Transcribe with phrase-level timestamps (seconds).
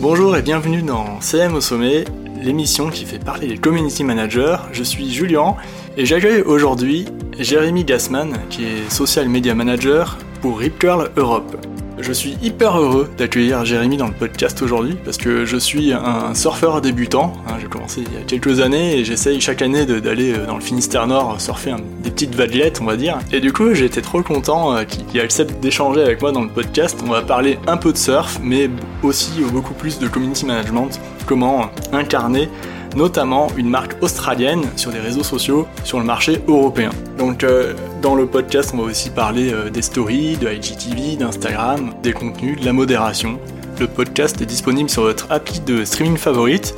[0.00, 2.04] Bonjour et bienvenue dans CM au sommet,
[2.42, 4.56] l'émission qui fait parler les community managers.
[4.72, 5.56] Je suis Julien
[5.96, 7.06] et j'accueille aujourd'hui
[7.38, 11.56] Jérémy Gassman qui est social media manager pour Rip Curl Europe.
[12.02, 16.34] Je suis hyper heureux d'accueillir Jérémy dans le podcast aujourd'hui parce que je suis un
[16.34, 17.34] surfeur débutant.
[17.46, 20.54] Hein, j'ai commencé il y a quelques années et j'essaye chaque année d'aller euh, dans
[20.54, 23.18] le Finistère Nord surfer des petites vaguelettes, on va dire.
[23.32, 26.98] Et du coup, été trop content euh, qu'il accepte d'échanger avec moi dans le podcast.
[27.06, 28.70] On va parler un peu de surf, mais
[29.02, 32.48] aussi beaucoup plus de community management, comment incarner
[32.96, 36.90] notamment une marque australienne sur des réseaux sociaux sur le marché européen.
[37.18, 41.94] Donc euh, dans le podcast, on va aussi parler euh, des stories, de IGTV, d'Instagram,
[42.02, 43.38] des contenus, de la modération.
[43.78, 46.74] Le podcast est disponible sur votre appli de streaming favorite.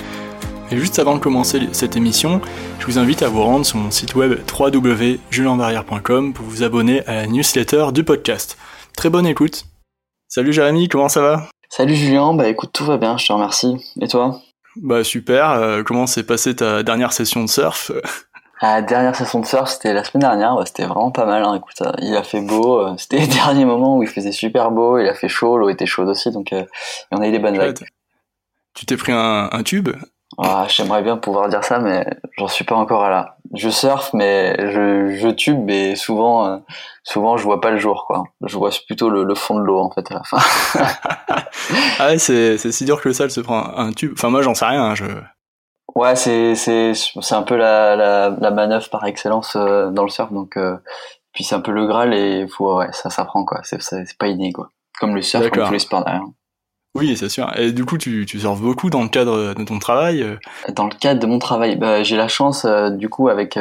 [0.70, 2.40] Et juste avant de commencer cette émission,
[2.80, 7.14] je vous invite à vous rendre sur mon site web www.julienbarrière.com pour vous abonner à
[7.14, 8.58] la newsletter du podcast.
[8.96, 9.66] Très bonne écoute.
[10.28, 11.48] Salut Jérémy, comment ça va?
[11.68, 13.76] Salut Julien, bah écoute, tout va bien, je te remercie.
[14.00, 14.40] Et toi?
[14.76, 17.92] Bah super, euh, comment s'est passée ta dernière session de surf?
[18.62, 21.42] La dernière session de surf, c'était la semaine dernière, c'était vraiment pas mal.
[21.42, 21.56] Hein.
[21.56, 24.70] Écoute, euh, il a fait beau, euh, c'était les derniers moments où il faisait super
[24.70, 26.54] beau, il a fait chaud, l'eau était chaude aussi, donc
[27.10, 27.84] on a eu des bonnes vagues.
[28.74, 29.90] Tu t'es pris un, un tube?
[30.38, 32.06] Ah, J'aimerais bien pouvoir dire ça, mais
[32.38, 33.36] j'en suis pas encore à là.
[33.52, 36.62] Je surfe, mais je, je tube, mais souvent,
[37.02, 38.22] souvent je vois pas le jour, quoi.
[38.46, 40.38] Je vois plutôt le, le fond de l'eau en fait à la fin.
[41.98, 44.12] ah ouais, c'est c'est si dur que ça, de se prendre un tube.
[44.14, 44.84] Enfin moi j'en sais rien.
[44.84, 45.04] Hein, je...
[45.94, 50.08] Ouais, c'est c'est c'est un peu la, la la manœuvre par excellence euh, dans le
[50.08, 50.76] surf, donc euh,
[51.32, 53.60] puis c'est un peu le graal et faut ouais ça s'apprend quoi.
[53.62, 54.70] C'est c'est pas inné quoi.
[55.00, 56.22] Comme le surf, comme tous les sports derrière.
[56.94, 57.50] Oui, c'est sûr.
[57.58, 60.36] Et du coup, tu, tu surfes beaucoup dans le cadre de ton travail euh?
[60.74, 63.58] Dans le cadre de mon travail, bah, j'ai la chance, du coup, avec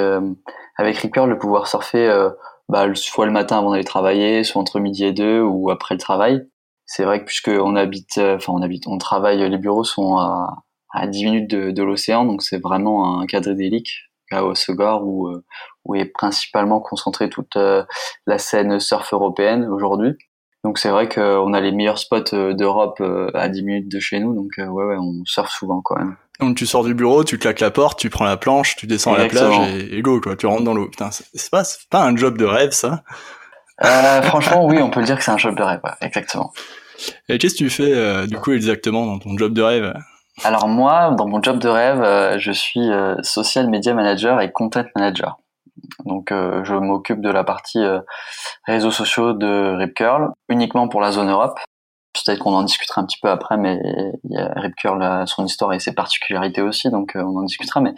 [0.77, 2.29] avec Ripper, de pouvoir surfer
[2.71, 5.99] bah, soit le matin avant d'aller travailler, soit entre midi et deux ou après le
[5.99, 6.47] travail.
[6.85, 10.17] C'est vrai que puisque on habite, euh, enfin on habite, on travaille, les bureaux sont
[10.17, 10.63] à,
[10.93, 13.91] à 10 minutes de, de l'océan, donc c'est vraiment un cadre idyllique
[14.31, 15.43] à Osegor où, euh,
[15.85, 17.83] où est principalement concentrée toute euh,
[18.27, 20.13] la scène surf européenne aujourd'hui.
[20.63, 23.01] Donc c'est vrai qu'on a les meilleurs spots d'Europe
[23.33, 26.15] à 10 minutes de chez nous, donc ouais, ouais, on surfe souvent quand même.
[26.41, 29.13] Donc tu sors du bureau, tu claques la porte, tu prends la planche, tu descends
[29.13, 30.87] à la plage et, go quoi, tu rentres dans l'eau.
[30.87, 33.03] Putain, c'est pas, pas un job de rêve ça
[33.85, 36.51] euh, Franchement, oui, on peut dire que c'est un job de rêve, exactement.
[37.29, 39.93] Et qu'est-ce que tu fais euh, du coup exactement dans ton job de rêve?
[40.43, 44.51] Alors moi, dans mon job de rêve, euh, je suis euh, social media manager et
[44.51, 45.37] content manager.
[46.05, 47.83] Donc je m'occupe de la partie
[48.65, 51.57] réseaux sociaux de Rip Curl, uniquement pour la zone Europe.
[52.13, 53.79] Peut-être qu'on en discutera un petit peu après, mais
[54.25, 57.43] il y a Rip Curl, son histoire et ses particularités aussi, donc euh, on en
[57.43, 57.79] discutera.
[57.79, 57.93] Mais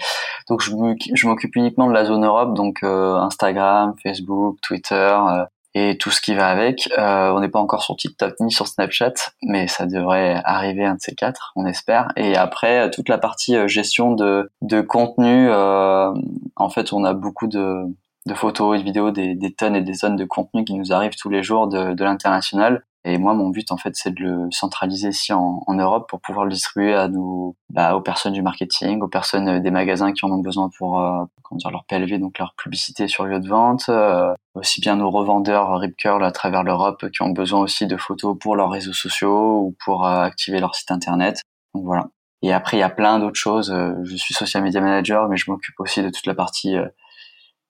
[0.50, 5.98] donc je m'occupe uniquement de la zone Europe, donc euh, Instagram, Facebook, Twitter euh, et
[5.98, 6.90] tout ce qui va avec.
[6.98, 11.02] on n'est pas encore sur TikTok ni sur Snapchat, mais ça devrait arriver un de
[11.02, 12.10] ces quatre, on espère.
[12.16, 17.86] Et après toute la partie gestion de, de contenu, en fait, on a beaucoup de
[18.26, 20.94] de photos et de vidéos, des, des, tonnes et des tonnes de contenu qui nous
[20.94, 22.86] arrivent tous les jours de, de l'international.
[23.06, 26.22] Et moi, mon but, en fait, c'est de le centraliser ici en, en, Europe pour
[26.22, 30.14] pouvoir le distribuer à nos, bah, aux personnes du marketing, aux personnes euh, des magasins
[30.14, 33.42] qui en ont besoin pour, euh, comment dire, leur PLV, donc leur publicité sur lieu
[33.42, 37.60] de vente, euh, aussi bien nos revendeurs Rip Curl à travers l'Europe qui ont besoin
[37.60, 41.42] aussi de photos pour leurs réseaux sociaux ou pour activer leur site internet.
[41.74, 42.08] Donc voilà.
[42.42, 43.74] Et après, il y a plein d'autres choses.
[44.04, 46.76] Je suis social media manager, mais je m'occupe aussi de toute la partie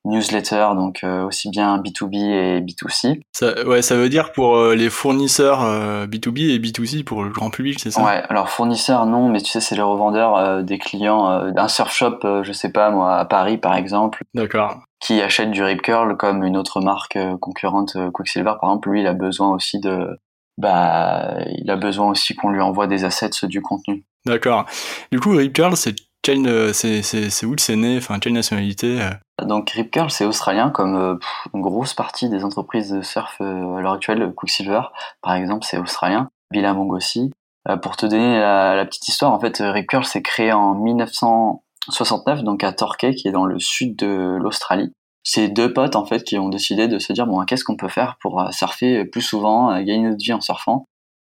[0.05, 3.21] newsletter, donc euh, aussi bien B2B et B2C.
[3.31, 5.61] Ça, ouais, ça veut dire pour euh, les fournisseurs
[6.07, 8.03] B2B euh, et B2C pour le grand public, c'est ça?
[8.03, 12.19] Ouais, alors fournisseurs non, mais tu sais, c'est les revendeurs des clients d'un surf shop,
[12.43, 14.23] je sais pas moi, à Paris par exemple.
[14.33, 14.81] D'accord.
[14.99, 19.07] Qui achète du Rip Curl comme une autre marque concurrente, Quicksilver par exemple, lui, il
[19.07, 20.19] a besoin aussi de,
[20.57, 24.03] bah, il a besoin aussi qu'on lui envoie des assets du contenu.
[24.25, 24.65] D'accord.
[25.11, 27.97] Du coup, Rip Curl, c'est c'est où c'est né?
[27.97, 29.01] Enfin, quelle nationalité
[29.41, 31.15] donc Rip Curl, c'est australien, comme euh,
[31.53, 34.31] une grosse partie des entreprises de surf euh, à l'heure actuelle.
[34.35, 34.81] Quicksilver,
[35.21, 36.29] par exemple, c'est australien.
[36.51, 37.31] Billabong aussi.
[37.67, 42.43] Euh, pour te donner la, petite histoire, en fait, Rip Curl s'est créé en 1969,
[42.43, 44.91] donc à Torquay, qui est dans le sud de l'Australie.
[45.23, 47.87] C'est deux potes, en fait, qui ont décidé de se dire, bon, qu'est-ce qu'on peut
[47.87, 50.85] faire pour surfer plus souvent, gagner notre vie en surfant?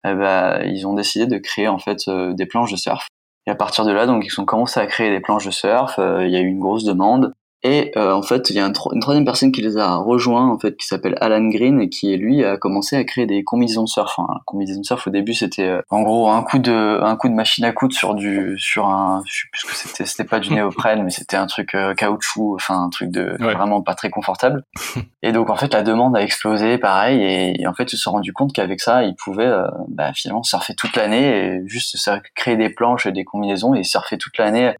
[0.04, 3.08] Ben, Ils ont décidé de créer, en fait, des planches de surf.
[3.46, 5.98] Et à partir de là, donc, ils ont commencé à créer des planches de surf.
[5.98, 7.34] Il y a eu une grosse demande.
[7.62, 10.58] Et euh, en fait, il y a une troisième personne qui les a rejoints, en
[10.58, 13.88] fait, qui s'appelle Alan Green et qui lui a commencé à créer des combinaisons de
[13.88, 14.18] surf.
[14.18, 14.26] Hein.
[14.46, 17.34] Combinaisons de surf au début, c'était euh, en gros un coup de un coup de
[17.34, 20.40] machine à coudre sur du sur un je sais plus ce que c'était, c'était pas
[20.40, 24.08] du néoprène, mais c'était un truc euh, caoutchouc, enfin un truc de vraiment pas très
[24.08, 24.64] confortable.
[25.22, 28.12] et donc en fait, la demande a explosé, pareil, et, en fait, ils se sont
[28.12, 29.52] rendu compte qu'avec ça, ils pouvaient
[29.88, 31.96] bah, finalement surfer toute l'année et juste
[32.34, 34.72] créer des planches et des combinaisons et surfer toute l'année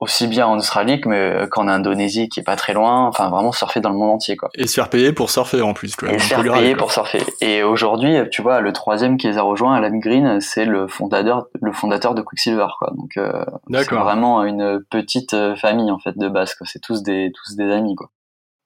[0.00, 3.06] aussi bien en Australie qu'en Indonésie qui est pas très loin.
[3.06, 4.48] Enfin vraiment surfer dans le monde entier quoi.
[4.54, 7.22] Et se faire payer pour surfer en plus et se faire payer pour surfer.
[7.40, 11.46] Et aujourd'hui tu vois le troisième qui les a rejoints Alan Green c'est le fondateur
[11.60, 12.92] le fondateur de Quicksilver quoi.
[12.96, 16.66] Donc euh, c'est vraiment une petite euh, famille en fait de base quoi.
[16.70, 18.10] C'est tous des tous des amis quoi.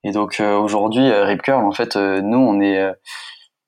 [0.04, 2.92] Et donc euh, aujourd'hui Rip Curl en fait nous on est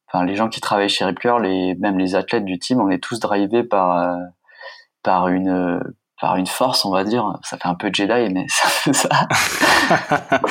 [0.08, 2.90] enfin les gens qui travaillent chez Rip Curl et même les athlètes du team on
[2.90, 4.19] est tous drivés par
[5.02, 5.81] par une
[6.20, 7.38] par une force, on va dire.
[7.43, 9.08] Ça fait un peu Jedi, mais c'est ça.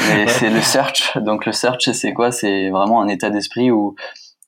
[0.10, 1.18] mais c'est le search.
[1.18, 2.32] Donc le search, c'est quoi?
[2.32, 3.96] C'est vraiment un état d'esprit où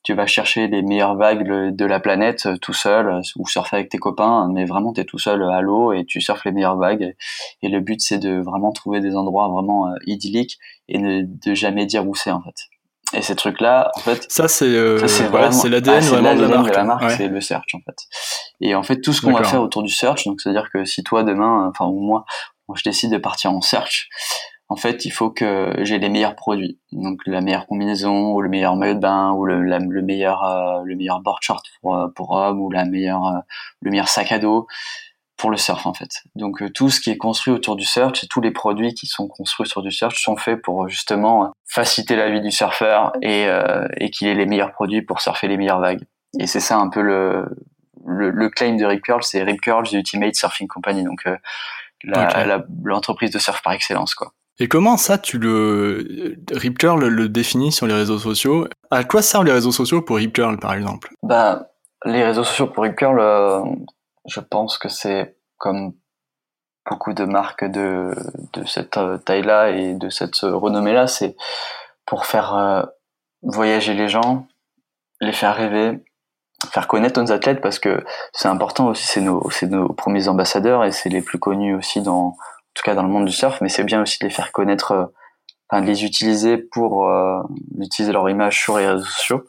[0.06, 3.78] tu vas chercher les meilleures vagues de la planète euh, tout seul euh, ou surfer
[3.78, 6.52] avec tes copains, mais vraiment tu es tout seul à l'eau et tu surfes les
[6.52, 7.16] meilleures vagues.
[7.62, 10.58] Et le but, c'est de vraiment trouver des endroits vraiment euh, idylliques
[10.88, 12.54] et de jamais dire où c'est en fait.
[13.12, 15.30] Et ces trucs-là, en fait, ça c'est euh, c'est
[15.68, 17.96] l'ADN ah, vraiment de la marque, c'est le search en fait.
[18.60, 21.04] Et en fait, tout ce qu'on va faire autour du search, donc c'est-à-dire que si
[21.04, 22.24] toi demain, enfin ou moi,
[22.74, 24.08] je décide de partir en search,
[24.68, 28.48] en fait, il faut que j'ai les meilleurs produits, donc la meilleure combinaison ou le
[28.48, 32.08] meilleur maillot de bain ou le, le meilleur euh, le meilleur board short pour euh,
[32.08, 33.38] pour homme ou la meilleure euh,
[33.80, 34.66] le meilleur sac à dos
[35.36, 36.22] pour le surf en fait.
[36.34, 39.06] Donc euh, tout ce qui est construit autour du surf et tous les produits qui
[39.06, 43.46] sont construits sur du surf sont faits pour justement faciliter la vie du surfeur et,
[43.46, 46.02] euh, et qu'il ait les meilleurs produits pour surfer les meilleures vagues.
[46.38, 47.46] Et c'est ça un peu le,
[48.04, 51.36] le, claim de Rip Curl, c'est Rip Curl, the Ultimate Surfing Company, donc euh,
[52.84, 54.32] l'entreprise de surf par excellence quoi.
[54.58, 58.66] Et comment ça, tu le Rip Curl le définit sur les réseaux sociaux?
[58.90, 61.12] À quoi servent les réseaux sociaux pour Rip Curl, par exemple?
[61.22, 61.68] Bah,
[62.06, 63.20] les réseaux sociaux pour Rip Curl,
[64.26, 65.94] je pense que c'est comme
[66.88, 68.14] beaucoup de marques de,
[68.52, 71.36] de cette euh, taille-là et de cette renommée-là, c'est
[72.04, 72.82] pour faire euh,
[73.42, 74.46] voyager les gens,
[75.20, 76.04] les faire rêver,
[76.70, 80.92] faire connaître nos athlètes parce que c'est important aussi, c'est nos, nos premiers ambassadeurs et
[80.92, 82.36] c'est les plus connus aussi dans, en
[82.74, 84.92] tout cas dans le monde du surf, mais c'est bien aussi de les faire connaître,
[84.92, 85.06] euh,
[85.68, 87.10] enfin de les utiliser pour
[87.80, 89.44] utiliser leur image sur les réseaux sociaux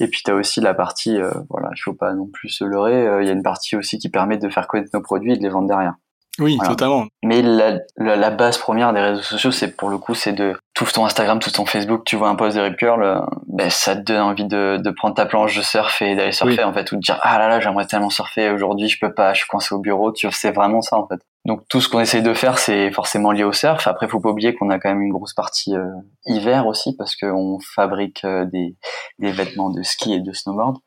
[0.00, 2.64] et puis tu as aussi la partie, euh, voilà, il faut pas non plus se
[2.64, 5.32] leurrer, euh, il y a une partie aussi qui permet de faire connaître nos produits
[5.32, 5.94] et de les vendre derrière.
[6.40, 7.04] Oui, totalement.
[7.22, 10.84] Mais la, la, base première des réseaux sociaux, c'est pour le coup, c'est de tout
[10.84, 13.94] ton Instagram, tout ton Facebook, tu vois un post de Rip Curl, euh, ben, ça
[13.94, 16.90] te donne envie de, de prendre ta planche de surf et d'aller surfer en fait,
[16.90, 19.48] ou de dire ah là là, j'aimerais tellement surfer aujourd'hui, je peux pas, je suis
[19.48, 21.20] coincé au bureau, tu vois, c'est vraiment ça en fait.
[21.44, 23.86] Donc tout ce qu'on essaye de faire, c'est forcément lié au surf.
[23.86, 25.90] Après, faut pas oublier qu'on a quand même une grosse partie euh,
[26.24, 28.76] hiver aussi parce qu'on fabrique euh, des,
[29.18, 30.78] des, vêtements de ski et de snowboard.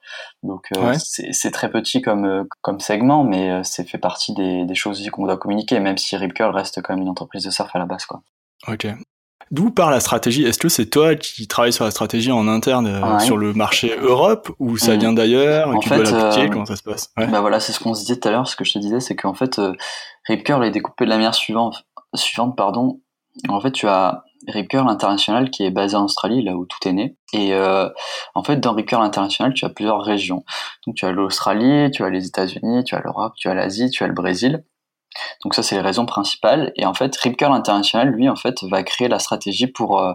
[0.42, 5.08] Donc euh, c'est très petit comme comme segment, mais c'est fait partie des, des choses
[5.12, 7.80] qu'on doit communiquer, même si Rip Curl reste quand même une entreprise de surf à
[7.80, 8.24] la base, quoi.
[8.68, 8.88] Ok.
[9.52, 10.44] D'où part la stratégie?
[10.44, 13.96] Est-ce que c'est toi qui travailles sur la stratégie en interne euh, sur le marché
[14.00, 15.00] Europe ou ça mm.
[15.00, 16.48] vient d'ailleurs Tu dois l'appliquer?
[16.48, 17.12] euh, Comment ça se passe?
[17.16, 18.48] Bah voilà, c'est ce qu'on se disait tout à l'heure.
[18.48, 19.74] Ce que je te disais, c'est qu'en fait, euh,
[20.28, 21.86] Rip Curl est découpé de la manière suivante.
[22.14, 23.02] Suivante, pardon.
[23.48, 26.88] En fait, tu as Rip Curl International qui est basé en Australie, là où tout
[26.88, 27.18] est né.
[27.34, 27.90] Et euh,
[28.36, 30.44] en fait, dans Rip Curl International, tu as plusieurs régions.
[30.86, 34.04] Donc, tu as l'Australie, tu as les États-Unis, tu as l'Europe, tu as l'Asie, tu
[34.04, 34.64] as le Brésil.
[35.44, 36.72] Donc ça, c'est les raisons principales.
[36.76, 40.14] Et en fait, Rip Curl International, lui, en fait, va créer la stratégie pour euh,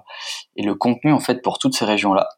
[0.57, 2.29] et le contenu en fait pour toutes ces régions-là.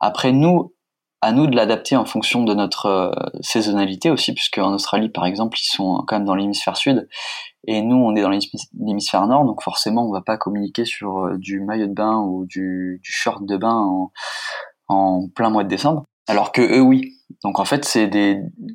[0.00, 0.74] Après, nous,
[1.20, 5.26] à nous de l'adapter en fonction de notre euh, saisonnalité aussi, puisque en Australie, par
[5.26, 7.08] exemple, ils sont quand même dans l'hémisphère sud,
[7.66, 11.36] et nous, on est dans l'hémisphère nord, donc forcément, on va pas communiquer sur euh,
[11.36, 14.12] du maillot de bain ou du, short de bain en,
[14.86, 16.04] en plein mois de décembre.
[16.28, 17.17] Alors que eux, oui.
[17.44, 18.10] Donc en fait, c'est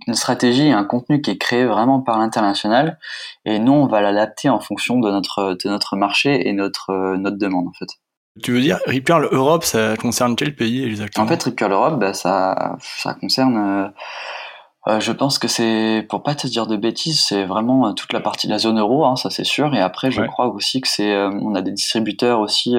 [0.07, 2.99] une stratégie, un contenu qui est créé vraiment par l'international,
[3.45, 7.37] et nous, on va l'adapter en fonction de notre, de notre marché et notre, notre
[7.37, 7.87] demande, en fait.
[8.41, 11.25] Tu veux dire, Rip Curl Europe, ça concerne quel pays exactement?
[11.25, 13.93] En fait, Rip Curl Europe, bah, ça, ça concerne
[14.87, 17.91] euh, euh, je pense que c'est, pour pas te dire de bêtises, c'est vraiment euh,
[17.93, 19.73] toute la partie de la zone euro, hein, ça c'est sûr.
[19.73, 22.75] Et après, je crois aussi que c'est, euh, on a des distributeurs aussi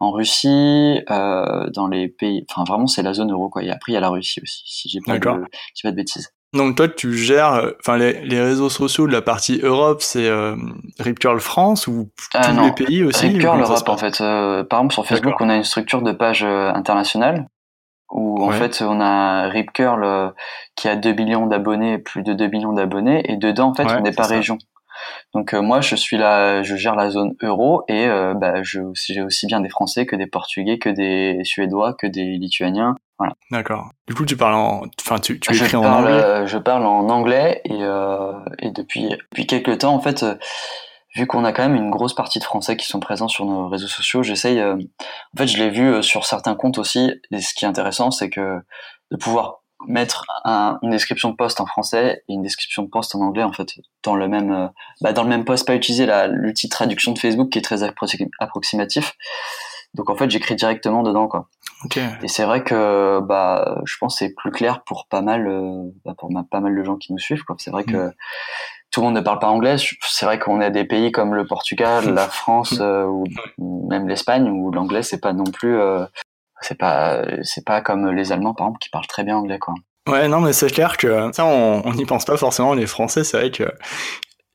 [0.00, 3.62] en Russie, dans les pays, enfin vraiment c'est la zone euro quoi.
[3.62, 6.32] Et après il y a la Russie aussi, si j'ai pas, de, pas de bêtises.
[6.54, 10.30] Donc toi tu gères, enfin les, les, réseaux sociaux de la partie Europe, c'est
[10.98, 14.18] Rip Curl France ou tous les pays aussi Rip Curl Europe en fait.
[14.18, 17.46] par exemple sur Facebook, on a une structure de page internationale
[18.10, 20.30] où en fait on a Rip Curl euh,
[20.76, 24.00] qui a 2 millions d'abonnés, plus de 2 millions d'abonnés, et dedans en fait on
[24.00, 24.58] n'est pas région.
[25.32, 28.80] Donc moi, je suis là, je gère la zone euro et bah, j'ai
[29.22, 32.96] aussi bien des Français que des Portugais, que des Suédois, que des Lituaniens.
[33.16, 33.34] Voilà.
[33.52, 33.90] D'accord.
[34.08, 36.46] Du coup, tu parles en, enfin, tu, tu écris en anglais?
[36.46, 37.80] je parle en anglais et,
[38.58, 40.24] et depuis depuis quelques temps, en fait
[41.18, 43.68] vu qu'on a quand même une grosse partie de Français qui sont présents sur nos
[43.68, 44.60] réseaux sociaux, j'essaye.
[44.60, 47.12] Euh, en fait, je l'ai vu euh, sur certains comptes aussi.
[47.32, 48.60] Et ce qui est intéressant, c'est que
[49.10, 53.20] de pouvoir mettre une description de poste en français et une description de poste en
[53.20, 54.68] anglais, en fait, dans le même, euh,
[55.00, 57.82] bah, dans le même poste, pas utiliser l'outil de traduction de Facebook qui est très
[57.82, 59.14] approximatif.
[59.94, 61.48] Donc en fait, j'écris directement dedans, quoi.
[62.22, 65.48] Et c'est vrai que bah, je pense que c'est plus clair pour pas mal,
[66.04, 67.56] bah, pour pas mal de gens qui nous suivent, quoi.
[67.58, 67.92] C'est vrai mm.
[67.92, 68.12] que
[68.90, 69.76] tout le monde ne parle pas anglais.
[70.06, 73.04] C'est vrai qu'on a des pays comme le Portugal, la France euh,
[73.58, 76.04] ou même l'Espagne où l'anglais c'est pas non plus euh,
[76.60, 79.74] c'est pas c'est pas comme les Allemands par exemple qui parlent très bien anglais quoi.
[80.08, 83.36] Ouais non mais c'est clair que ça on n'y pense pas forcément les Français c'est
[83.36, 83.64] vrai que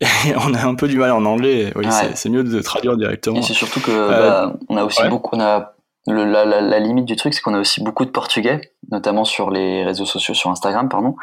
[0.48, 1.72] on a un peu du mal en anglais.
[1.76, 1.86] Oui,
[2.16, 3.38] c'est mieux de traduire directement.
[3.38, 5.74] Et c'est surtout que euh, bah, on a aussi beaucoup on a
[6.08, 9.24] le, la, la, la, limite du truc, c'est qu'on a aussi beaucoup de Portugais, notamment
[9.24, 11.16] sur les réseaux sociaux, sur Instagram, pardon.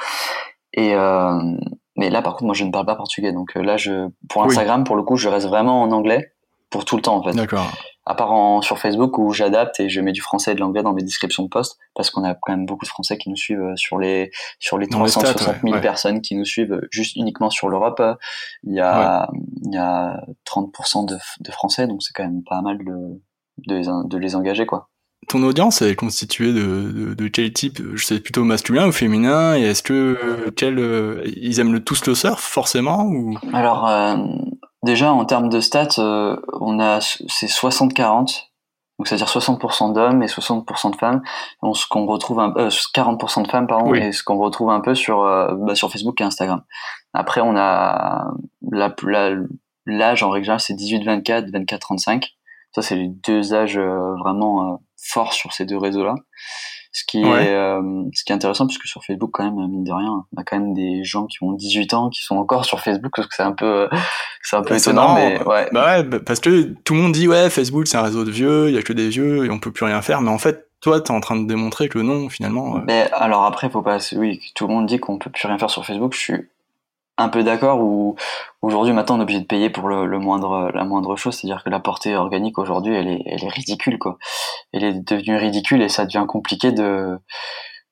[0.73, 1.39] Et, euh,
[2.01, 3.31] mais là, par contre, moi, je ne parle pas portugais.
[3.31, 6.33] Donc euh, là, je, pour Instagram, pour le coup, je reste vraiment en anglais
[6.71, 7.33] pour tout le temps, en fait.
[7.33, 7.71] D'accord.
[8.07, 10.83] À part en, sur Facebook où j'adapte et je mets du français et de l'anglais
[10.83, 13.37] dans mes descriptions de posts parce qu'on a quand même beaucoup de Français qui nous
[13.37, 17.51] suivent euh, sur les sur les 360 000 personnes qui nous suivent euh, juste uniquement
[17.51, 18.03] sur l'Europe.
[18.65, 19.29] Il y a
[19.63, 23.21] il y a 30% de, de Français, donc c'est quand même pas mal de
[23.67, 24.90] de les, de les engager, quoi
[25.29, 27.81] ton audience est constituée de, de, quel type?
[27.95, 29.57] Je sais plutôt masculin ou féminin?
[29.57, 33.37] Et est-ce que quel, euh, ils aiment le, tous le surf forcément ou?
[33.53, 34.17] Alors euh,
[34.83, 38.47] déjà en termes de stats, euh, on a c'est 60-40.
[38.99, 41.23] Donc c'est-à-dire 60% d'hommes et 60% de femmes.
[41.63, 44.95] On, ce qu'on retrouve un, 40% de femmes pardon et ce qu'on retrouve un peu
[44.95, 46.63] sur bah, sur Facebook et Instagram.
[47.15, 48.31] Après on a
[48.71, 48.95] la
[49.87, 52.25] l'âge en règle générale c'est 18-24, 24-35.
[52.73, 56.15] Ça c'est les deux âges vraiment fort sur ces deux réseaux-là.
[56.93, 57.81] Ce qui est euh,
[58.13, 60.59] ce qui est intéressant puisque sur Facebook quand même mine de rien, on a quand
[60.59, 63.45] même des gens qui ont 18 ans qui sont encore sur Facebook parce que c'est
[63.45, 63.89] un peu
[64.43, 65.69] c'est un peu étonnant mais ouais.
[65.71, 68.33] Bah ouais bah, parce que tout le monde dit ouais Facebook c'est un réseau de
[68.33, 70.39] vieux, il y a que des vieux et on peut plus rien faire mais en
[70.39, 72.77] fait toi, tu es en train de démontrer que non, finalement.
[72.77, 72.81] Euh.
[72.87, 73.99] Mais alors après, faut pas.
[74.17, 76.15] Oui, tout le monde dit qu'on peut plus rien faire sur Facebook.
[76.15, 76.49] Je suis
[77.21, 78.17] un peu d'accord où
[78.63, 81.35] aujourd'hui maintenant on est obligé de payer pour le, moindre la moindre chose.
[81.37, 84.19] C'est-à-dire que la portée organique aujourd'hui elle est elle est ridicule quoi.
[84.73, 87.19] Elle est devenue ridicule et ça devient compliqué de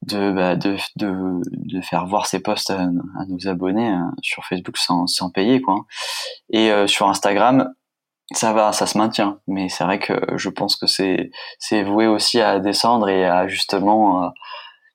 [0.02, 2.87] de bah, de, de, faire voir ses posts à,
[3.28, 5.87] nos abonnés euh, sur Facebook sans, sans payer quoi.
[6.50, 7.73] Et euh, sur Instagram
[8.32, 9.40] ça va ça se maintient.
[9.47, 13.49] Mais c'est vrai que je pense que c'est c'est voué aussi à descendre et à
[13.49, 14.28] justement euh,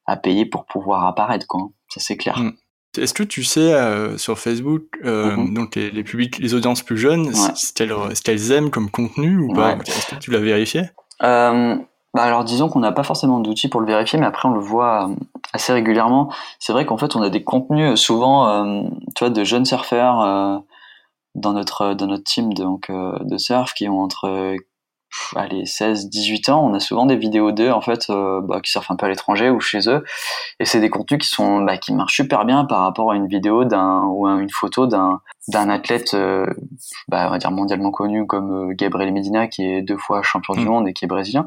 [0.06, 1.70] à payer pour pouvoir apparaître quoi.
[1.90, 2.38] Ça c'est clair.
[2.40, 2.54] Mm.
[2.98, 5.54] Est-ce que tu sais euh, sur Facebook, euh, mm-hmm.
[5.54, 9.76] donc les, les, publics, les audiences plus jeunes, ce qu'elles aiment comme contenu ou pas
[9.76, 10.84] Est-ce que tu l'as vérifié
[11.22, 11.76] euh,
[12.16, 14.60] bah alors disons qu'on n'a pas forcément d'outils pour le vérifier, mais après on le
[14.60, 15.10] voit
[15.52, 16.32] assez régulièrement.
[16.60, 18.86] C'est vrai qu'en fait on a des contenus souvent,
[19.16, 20.64] tu vois, de jeunes surfeurs
[21.34, 24.56] dans notre dans notre team donc de surf qui ont entre
[25.36, 28.72] allez 16 18 ans on a souvent des vidéos d'eux en fait euh, bah, qui
[28.72, 30.04] surfent un peu à l'étranger ou chez eux
[30.60, 33.28] et c'est des contenus qui sont bah, qui marchent super bien par rapport à une
[33.28, 36.46] vidéo d'un ou à une photo d'un d'un athlète euh,
[37.08, 40.54] bah, on va dire mondialement connu comme euh, Gabriel Medina qui est deux fois champion
[40.54, 40.70] du mm.
[40.70, 41.46] monde et qui est brésilien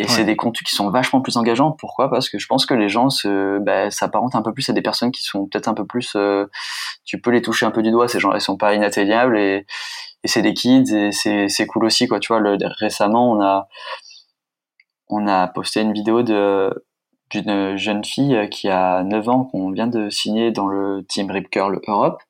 [0.00, 1.72] et c'est des contenus qui sont vachement plus engageants.
[1.72, 2.08] Pourquoi?
[2.08, 4.80] Parce que je pense que les gens se, bah, s'apparentent un peu plus à des
[4.80, 6.16] personnes qui sont peut-être un peu plus.
[7.04, 8.06] tu peux les toucher un peu du doigt.
[8.06, 9.66] Ces gens, elles sont pas inatteignables et
[10.28, 13.40] et c'est des kids et c'est c'est cool aussi quoi tu vois le, récemment on
[13.40, 13.66] a
[15.08, 16.84] on a posté une vidéo de
[17.30, 21.50] d'une jeune fille qui a 9 ans qu'on vient de signer dans le team Rip
[21.50, 22.22] Curl Europe.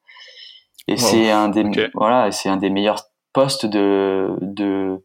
[0.87, 1.65] Et c'est un des
[1.95, 3.03] voilà c'est un des meilleurs
[3.33, 5.03] postes de de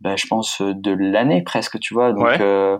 [0.00, 2.12] bah, je pense de l'année presque tu vois.
[2.12, 2.78] Donc euh,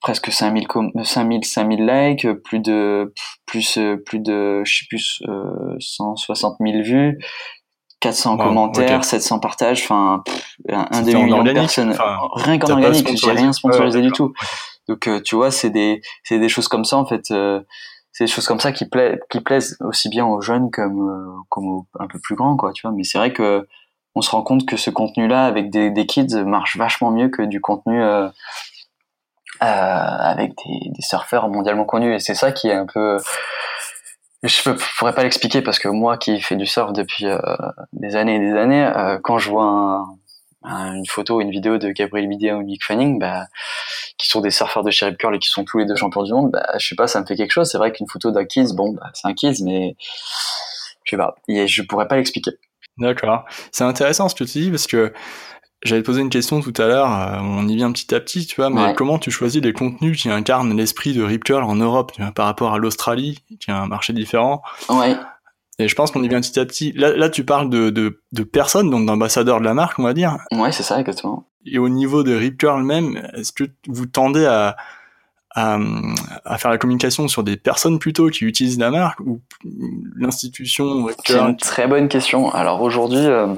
[0.00, 0.66] presque 5000
[1.02, 3.12] 5000 5000 likes plus de
[3.46, 7.18] plus plus de je sais plus euh, 160 000 vues
[8.02, 10.24] 400 commentaires, 700 partages, enfin
[10.68, 11.96] un demi-million de personnes.
[12.34, 14.34] rien qu'en organique, j'ai rien sponsorisé du tout.
[14.88, 17.30] Donc euh, tu vois, c'est des c'est des choses comme ça en fait.
[17.30, 17.60] Euh,
[18.10, 21.40] c'est des choses comme ça qui plaisent qui plaisent aussi bien aux jeunes comme euh,
[21.48, 22.72] comme aux un peu plus grands quoi.
[22.72, 23.68] Tu vois, mais c'est vrai que
[24.16, 27.42] on se rend compte que ce contenu-là avec des, des kids marche vachement mieux que
[27.42, 28.02] du contenu
[29.60, 32.16] avec des, des surfeurs mondialement connus.
[32.16, 33.16] Et c'est ça qui est un peu
[34.42, 37.38] je ne pourrais pas l'expliquer parce que moi qui fais du surf depuis euh,
[37.92, 40.04] des années et des années, euh, quand je vois
[40.64, 43.46] une photo une vidéo de Gabriel Bidia ou Mick Fanning, bah,
[44.16, 46.32] qui sont des surfeurs de Sherry Curl et qui sont tous les deux champions du
[46.32, 47.68] monde, bah, je sais pas, ça me fait quelque chose.
[47.70, 49.96] C'est vrai qu'une photo d'un kids, bon, bah, c'est un kids, mais
[51.04, 51.34] tu vas.
[51.48, 52.52] Et je pourrais pas l'expliquer.
[52.98, 53.44] D'accord.
[53.70, 55.12] C'est intéressant ce que tu dis parce que
[55.82, 58.56] j'avais posé une question tout à l'heure, euh, on y vient petit à petit, tu
[58.56, 62.12] vois, mais comment tu choisis les contenus qui incarnent l'esprit de Rip Curl en Europe,
[62.14, 64.62] tu vois, par rapport à l'Australie, qui a un marché différent?
[64.88, 65.16] Ouais.
[65.78, 66.92] Et je pense qu'on y vient petit à petit.
[66.92, 70.14] Là, là tu parles de, de, de personnes, donc d'ambassadeurs de la marque, on va
[70.14, 70.38] dire.
[70.52, 71.46] Ouais, c'est ça, exactement.
[71.66, 74.76] Et au niveau de Rip Curl même, est-ce que vous tendez à,
[75.54, 75.78] à,
[76.44, 79.40] à, faire la communication sur des personnes plutôt qui utilisent la marque ou
[80.16, 82.50] l'institution C'est une très bonne question.
[82.52, 83.54] Alors aujourd'hui, euh,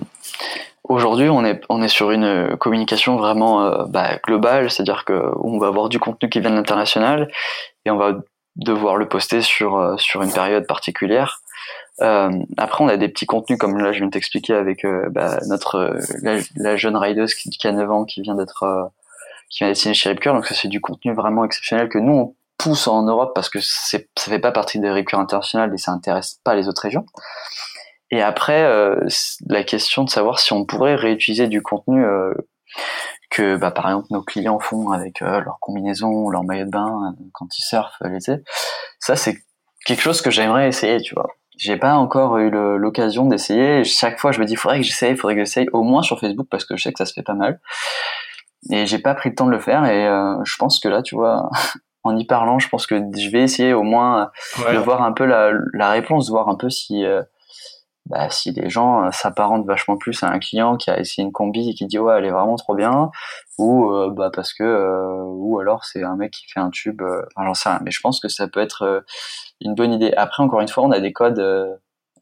[0.85, 5.59] aujourd'hui on est on est sur une communication vraiment euh, bah, globale, c'est-à-dire que on
[5.59, 7.31] va avoir du contenu qui vient de l'international
[7.85, 8.19] et on va
[8.57, 11.41] devoir le poster sur euh, sur une période particulière.
[12.00, 15.38] Euh, après, on a des petits contenus comme là, je viens de t'expliquer avec bah,
[15.49, 15.97] notre
[16.57, 18.91] la, jeune rideuse qui, a 9 ans, qui vient d'être
[19.49, 20.35] qui chez Ripcure.
[20.35, 23.99] Donc c'est du contenu vraiment exceptionnel que nous on pousse en Europe parce que ça
[24.19, 27.07] fait pas partie des Ripcure internationales et ça intéresse pas les autres régions.
[28.11, 28.96] Et après, euh,
[29.49, 32.32] la question de savoir si on pourrait réutiliser du contenu euh,
[33.30, 37.14] que, bah, par exemple, nos clients font avec euh, leur combinaison, leur maillot de bain
[37.32, 38.37] quand ils surfent l'été,
[38.99, 39.38] ça c'est
[39.87, 41.28] quelque chose que j'aimerais essayer, tu vois.
[41.56, 43.84] J'ai pas encore eu l'occasion d'essayer.
[43.84, 46.49] Chaque fois, je me dis, faudrait que j'essaye, faudrait que j'essaye, au moins sur Facebook
[46.50, 47.61] parce que je sais que ça se fait pas mal.
[48.70, 50.04] Et j'ai pas pris le temps de le faire et
[50.44, 51.49] je pense que là, tu vois,
[52.02, 55.26] en y parlant, je pense que je vais essayer au moins de voir un peu
[55.26, 57.04] la, la réponse, de voir un peu si
[58.06, 61.32] bah, si les gens euh, s'apparentent vachement plus à un client qui a essayé une
[61.32, 63.11] combi et qui dit ouais elle est vraiment trop bien
[63.56, 67.02] ou euh, bah parce que euh, ou alors c'est un mec qui fait un tube
[67.37, 69.04] j'en sais rien mais je pense que ça peut être
[69.61, 70.12] une bonne idée.
[70.16, 71.40] Après encore une fois on a des codes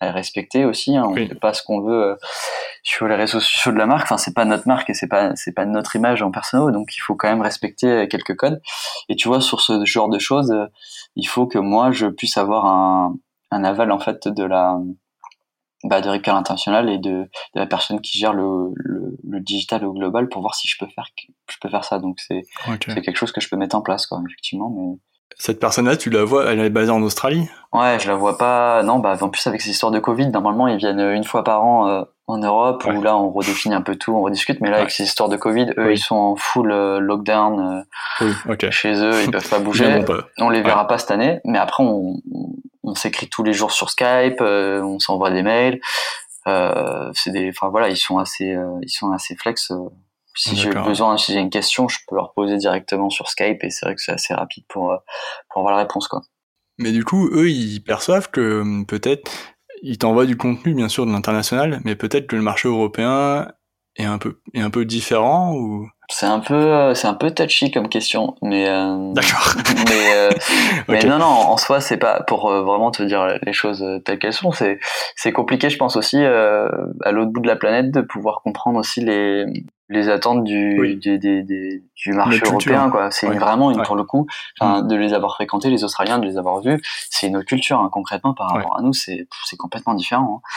[0.00, 1.04] à respecter aussi hein.
[1.08, 2.16] on fait pas ce qu'on veut
[2.84, 4.04] sur les réseaux sociaux de la marque.
[4.04, 6.96] Enfin c'est pas notre marque et c'est pas c'est pas notre image en personnel donc
[6.96, 8.62] il faut quand même respecter quelques codes.
[9.08, 10.54] Et tu vois sur ce genre de choses
[11.16, 13.16] il faut que moi je puisse avoir un
[13.50, 14.78] un aval en fait de la
[15.84, 19.84] bah, de Ripcurl International et de, de, la personne qui gère le, le, le, digital
[19.84, 21.06] au global pour voir si je peux faire
[21.50, 22.92] je peux faire ça donc c'est okay.
[22.92, 24.98] c'est quelque chose que je peux mettre en place quoi effectivement mais
[25.38, 27.48] cette personne-là, tu la vois, elle est basée en Australie?
[27.72, 28.82] Ouais, je la vois pas.
[28.82, 31.64] Non, bah en plus avec ces histoires de Covid, normalement ils viennent une fois par
[31.64, 32.94] an euh, en Europe ouais.
[32.94, 34.60] où là on redéfinit un peu tout, on rediscute.
[34.60, 34.80] Mais là ouais.
[34.82, 35.94] avec ces histoires de Covid, eux oui.
[35.94, 38.70] ils sont en full euh, lockdown euh, oui, okay.
[38.70, 40.04] chez eux, ils peuvent pas bouger.
[40.38, 40.88] On les verra ouais.
[40.88, 42.16] pas cette année, mais après on,
[42.82, 45.80] on s'écrit tous les jours sur Skype, euh, on s'envoie des mails.
[46.46, 49.72] Euh, c'est des, enfin voilà, ils sont assez, euh, ils sont assez flex.
[50.34, 53.70] Si j'ai besoin, si j'ai une question, je peux leur poser directement sur Skype et
[53.70, 54.96] c'est vrai que c'est assez rapide pour
[55.50, 56.22] pour avoir la réponse quoi.
[56.78, 59.30] Mais du coup, eux, ils perçoivent que hum, peut-être
[59.82, 63.52] ils t'envoient du contenu, bien sûr, de l'international, mais peut-être que le marché européen
[63.96, 67.70] est un peu est un peu différent ou c'est un peu c'est un peu touchy
[67.70, 69.54] comme question mais euh, d'accord
[69.88, 70.30] mais, euh,
[70.88, 71.08] mais okay.
[71.08, 74.32] non non en soi c'est pas pour euh, vraiment te dire les choses telles qu'elles
[74.32, 74.78] sont c'est
[75.16, 76.68] c'est compliqué je pense aussi euh,
[77.04, 79.44] à l'autre bout de la planète de pouvoir comprendre aussi les
[79.88, 80.96] les attentes du Oui.
[80.96, 82.72] du, des- des- du marché culture.
[82.72, 83.36] européen quoi c'est Ouais.
[83.38, 83.84] vraiment une Ouais.
[83.86, 84.26] pour le coup
[84.60, 87.78] enfin, de les avoir fréquentés les Australiens de les avoir vus c'est une autre culture
[87.78, 90.48] hein, concrètement par rapport à nous c'est c'est complètement différent hein.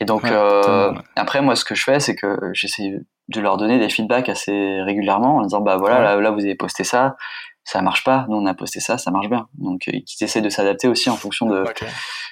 [0.00, 3.78] et donc euh, après moi ce que je fais c'est que j'essaie de leur donner
[3.78, 7.16] des feedbacks assez régulièrement en disant bah voilà là, là vous avez posté ça
[7.64, 9.48] ça marche pas nous on a posté ça ça marche bien.
[9.54, 11.64] Donc euh, qu'ils essaient de s'adapter aussi en fonction de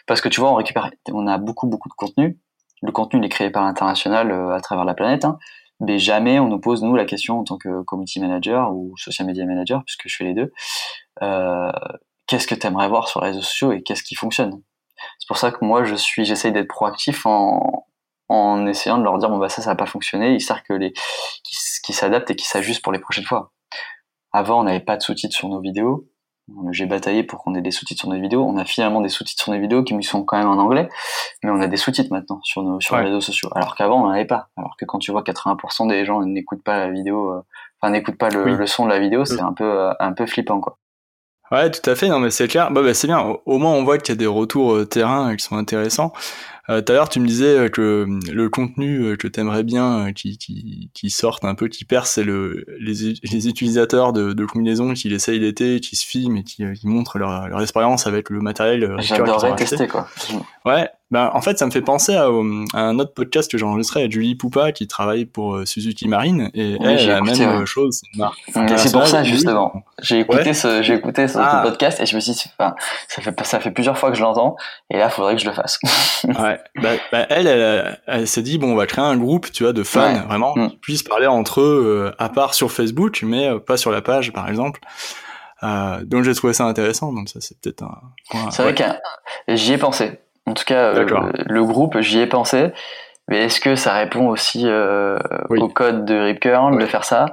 [0.07, 2.39] parce que tu vois on récupère on a beaucoup beaucoup de contenu.
[2.83, 5.39] Le contenu il est créé par l'international euh, à travers la planète hein,
[5.81, 9.27] mais jamais on nous pose nous la question en tant que community manager ou social
[9.27, 10.53] media manager puisque je fais les deux
[11.23, 11.73] euh,
[12.27, 14.63] qu'est-ce que tu aimerais voir sur les réseaux sociaux et qu'est-ce qui fonctionne?
[15.19, 17.87] C'est pour ça que moi je suis j'essaye d'être proactif en
[18.33, 20.35] en essayant de leur dire bon bah ça ça n'a pas fonctionné.
[20.35, 23.53] Histoire que les qui, qui s'adaptent et qui s'ajustent pour les prochaines fois.
[24.33, 26.09] Avant on n'avait pas de sous-titres sur nos vidéos.
[26.73, 28.45] J'ai bataillé pour qu'on ait des sous-titres sur nos vidéos.
[28.45, 30.89] On a finalement des sous-titres sur nos vidéos qui sont quand même en anglais
[31.43, 33.03] mais on a des sous-titres maintenant sur nos sur Ouais.
[33.03, 33.49] les réseaux sociaux.
[33.55, 34.49] Alors qu'avant on n'en avait pas.
[34.57, 37.41] Alors que quand tu vois 80% des gens n'écoutent pas la vidéo euh,
[37.81, 38.57] enfin n'écoutent pas le, Oui.
[38.57, 39.47] le son de la vidéo c'est Mm.
[39.47, 40.79] un peu euh, un peu flippant quoi
[41.53, 42.09] Ouais, tout à fait.
[42.09, 42.71] Non, mais c'est clair.
[42.71, 43.21] Bah, bah, c'est bien.
[43.21, 45.57] Au, au moins, on voit qu'il y a des retours euh, terrain euh, qui sont
[45.57, 46.13] intéressants.
[46.71, 50.91] Euh, Tout à l'heure, tu me disais que le contenu que t'aimerais bien qui, qui,
[50.95, 55.09] qui sorte un peu, qui perce, c'est le, les, les utilisateurs de, de combinaisons qui
[55.09, 58.95] l'essayent l'été, qui se filment et qui, qui montrent leur, leur expérience avec le matériel
[59.01, 60.07] j'adorerais tester quoi
[60.65, 63.65] Ouais, ben en fait ça me fait penser à, à un autre podcast que j'ai
[63.65, 67.41] enregistré avec Julie Poupa qui travaille pour euh, Suzuki Marine et Oui, elle la écouté,
[67.47, 67.63] même ouais.
[67.63, 68.01] euh, chose.
[68.49, 69.71] c'est c'est pour ça justement.
[69.75, 69.81] oui.
[70.01, 70.55] J'ai écouté Ouais.
[70.55, 71.61] ce, j'ai écouté ce Ah.
[71.63, 72.75] podcast et je me suis dit, enfin,
[73.09, 74.57] ça fait ça fait plusieurs fois que je l'entends
[74.91, 75.79] et là, il faudrait que je le fasse.
[76.25, 79.65] Ouais, bah, bah, elle, elle, elle s'est dit bon on va créer un groupe tu
[79.65, 80.21] vois de fans Ouais.
[80.21, 80.69] vraiment Mm.
[80.71, 84.01] qui puissent parler entre eux euh, à part sur Facebook mais euh, pas sur la
[84.03, 84.81] page par exemple.
[85.63, 88.01] Euh, donc j'ai trouvé ça intéressant donc ça c'est peut-être un.
[88.51, 88.83] C'est vrai que
[89.55, 90.19] j'y ai pensé.
[90.47, 92.73] En tout cas, le groupe, j'y ai pensé.
[93.29, 97.27] Mais est-ce que ça répond aussi au code de Rip Curl de faire ça?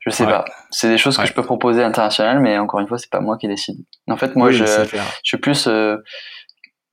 [0.00, 0.44] Je sais pas.
[0.70, 3.36] C'est des choses que je peux proposer internationales, mais encore une fois, c'est pas moi
[3.36, 3.84] qui décide.
[4.08, 5.98] En fait, moi, je, je, suis plus, euh,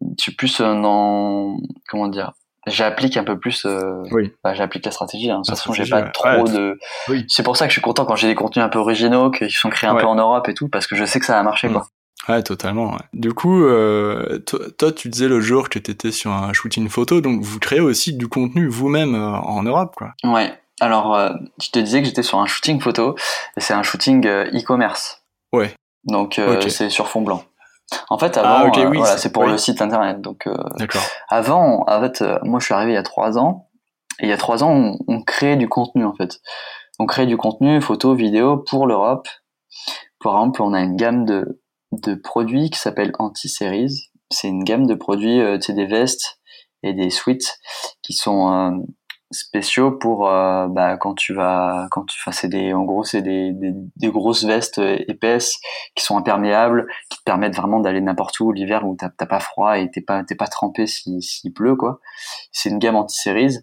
[0.02, 1.56] je suis plus euh, dans,
[1.88, 2.34] comment dire,
[2.68, 3.66] j'applique un peu plus.
[3.66, 4.34] Euh, oui.
[4.44, 5.32] Bah, j'applique la stratégie.
[5.32, 5.38] Hein.
[5.38, 6.78] De toute façon, j'ai pas trop de.
[7.08, 7.26] Oui.
[7.30, 9.50] C'est pour ça que je suis content quand j'ai des contenus un peu originaux, qui
[9.52, 11.44] sont créés un peu en Europe et tout, parce que je sais que ça va
[11.44, 11.88] marcher, quoi.
[12.28, 12.98] Ouais, totalement.
[13.14, 14.40] Du coup, euh,
[14.78, 17.80] toi, tu disais le jour que tu étais sur un shooting photo, donc vous créez
[17.80, 20.14] aussi du contenu vous-même en Europe, quoi.
[20.24, 20.54] Ouais.
[20.80, 23.16] Alors, euh, je te disais que j'étais sur un shooting photo,
[23.56, 25.24] et c'est un shooting euh, e-commerce.
[25.52, 25.74] Ouais.
[26.04, 27.44] Donc, euh, c'est sur fond blanc.
[28.10, 30.22] En fait, avant, ah, voilà, c'est pour le site internet.
[30.22, 30.48] Donc,
[31.30, 33.70] avant, en fait, moi, je suis arrivé il y a trois ans,
[34.20, 36.40] et il y a trois ans, on, on crée du contenu, en fait.
[37.00, 39.28] On crée du contenu, photo, vidéo, pour l'Europe.
[40.20, 41.62] Par exemple, on a une gamme de,
[42.04, 44.10] de produits qui s'appelle Anti-Series.
[44.30, 46.40] C'est une gamme de produits, tu sais, des vestes
[46.84, 47.58] et des suites
[48.02, 48.86] qui sont
[49.32, 53.22] spéciaux pour euh, bah, quand tu vas quand tu enfin c'est des en gros c'est
[53.22, 55.60] des, des, des, grosses vestes épaisses
[55.96, 59.78] qui sont imperméables qui te permettent vraiment d'aller n'importe où l'hiver où t'as pas froid
[59.78, 62.00] et t'es pas t'es pas trempé s'il si pleut quoi.
[62.52, 63.58] C'est une gamme anti-séries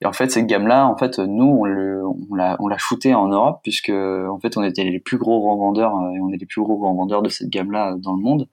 [0.00, 2.78] et en fait cette gamme là en fait nous on le on l'a on l'a
[2.78, 6.30] shooté en Europe puisque en fait on était les plus gros revendeurs euh, et on
[6.30, 8.48] est les plus gros revendeurs de cette gamme là dans le monde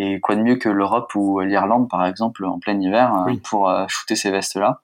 [0.00, 3.68] et quoi de mieux que l'Europe ou l'Irlande, par exemple, en plein hiver, euh, pour
[3.68, 4.80] euh, shooter ces vestes-là.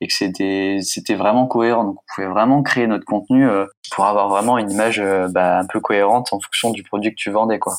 [0.00, 1.84] Et que c'était, c'était vraiment cohérent.
[1.84, 5.66] Donc, on pouvait vraiment créer notre contenu euh, pour avoir vraiment une image bah, un
[5.66, 7.74] peu cohérente en fonction du produit que tu vendais, quoi.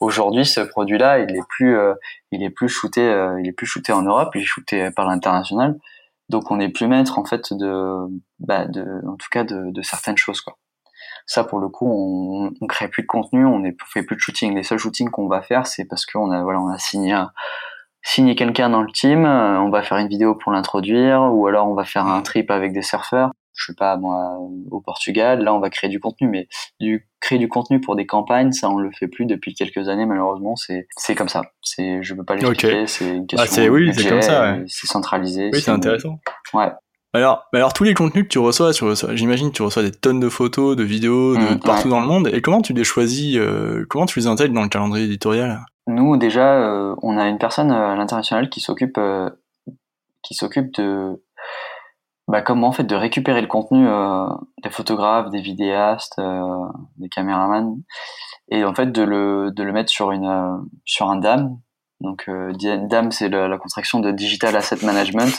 [0.00, 1.78] Aujourd'hui, ce produit-là, il est plus,
[2.30, 3.02] il est plus shooté,
[3.40, 5.78] il est plus shooté en Europe, il est shooté par l'international.
[6.28, 8.06] Donc, on n'est plus maître, en fait, de,
[8.38, 10.56] bah, de, en tout cas, de, de certaines choses, quoi.
[11.28, 14.20] Ça, pour le coup, on, on crée plus de contenu, on ne fait plus de
[14.20, 14.56] shooting.
[14.56, 17.14] Les seuls shootings qu'on va faire, c'est parce qu'on a, voilà, on a signé
[18.02, 21.68] signé quelqu'un dans le team, euh, on va faire une vidéo pour l'introduire, ou alors
[21.68, 23.32] on va faire un trip avec des surfeurs.
[23.54, 24.38] Je sais pas, moi,
[24.70, 26.46] au Portugal, là, on va créer du contenu, mais
[26.78, 30.06] du créer du contenu pour des campagnes, ça, on le fait plus depuis quelques années,
[30.06, 30.54] malheureusement.
[30.54, 31.42] C'est, c'est comme ça.
[31.60, 32.86] C'est, je peux pas l'expliquer.
[32.86, 33.64] C'est une ah, question.
[33.64, 34.56] oui, c'est comme ça.
[34.68, 35.50] C'est centralisé.
[35.52, 36.20] Oui, c'est intéressant.
[36.54, 36.70] Ouais.
[37.14, 38.72] Alors, alors tous les contenus que tu reçois,
[39.14, 42.06] j'imagine que tu reçois des tonnes de photos, de vidéos de, mm, partout dans le
[42.06, 42.28] monde.
[42.28, 45.64] Et comment tu les choisis euh, Comment tu les intègres dans le calendrier éditorial?
[45.86, 49.00] Nous, déjà, euh, on a une personne euh, à l'international qui s'occupe,
[50.22, 51.22] qui s'occupe de,
[52.26, 53.86] bah, comment en fait de récupérer le contenu
[54.62, 56.20] des photographes, des vidéastes,
[56.98, 57.78] des caméramans,
[58.50, 61.56] et en fait de le, de le mettre sur une, sur un DAM.
[62.00, 65.32] Donc, DAM, c'est la contraction de Digital Asset Management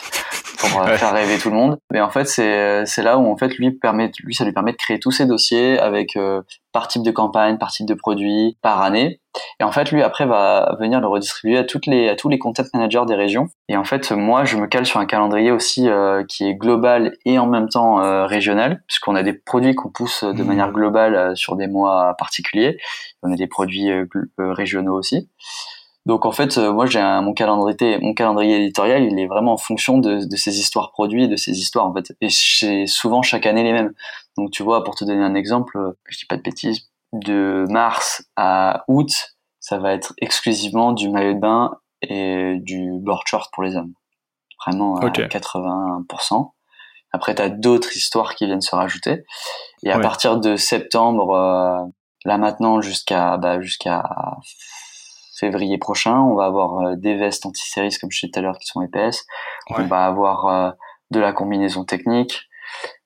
[0.59, 1.79] pour euh, faire rêver tout le monde.
[1.91, 4.71] Mais en fait, c'est c'est là où en fait lui permet lui ça lui permet
[4.71, 6.41] de créer tous ses dossiers avec euh,
[6.71, 9.21] par type de campagne, par type de produit, par année.
[9.59, 12.39] Et en fait, lui après va venir le redistribuer à toutes les à tous les
[12.39, 13.47] content managers des régions.
[13.69, 17.13] Et en fait, moi, je me cale sur un calendrier aussi euh, qui est global
[17.25, 20.45] et en même temps euh, régional, puisqu'on a des produits qu'on pousse de mmh.
[20.45, 22.77] manière globale sur des mois particuliers.
[23.23, 23.89] On a des produits
[24.37, 25.29] régionaux aussi.
[26.09, 29.57] Donc en fait, euh, moi j'ai mon calendrier, mon calendrier éditorial, il est vraiment en
[29.57, 32.17] fonction de, ces histoires produits, de ces histoires en fait.
[32.19, 33.93] Et c'est souvent chaque année les mêmes.
[34.35, 38.23] Donc tu vois, pour te donner un exemple, je dis pas de bêtises, de mars
[38.35, 43.61] à août, ça va être exclusivement du maillot de bain et du board short pour
[43.61, 43.93] les hommes.
[44.65, 46.49] Vraiment à 80%.
[47.11, 49.25] Après, tu as d'autres histoires qui viennent se rajouter.
[49.83, 51.85] Et à partir de septembre, euh,
[52.25, 54.03] là maintenant jusqu'à bah, jusqu'à
[55.39, 56.19] février prochain.
[56.19, 58.81] On va avoir euh, des vestes anti-séries, comme je disais tout à l'heure, qui sont
[58.81, 59.25] épaisses.
[59.69, 60.71] On va avoir euh,
[61.11, 62.43] de la combinaison technique,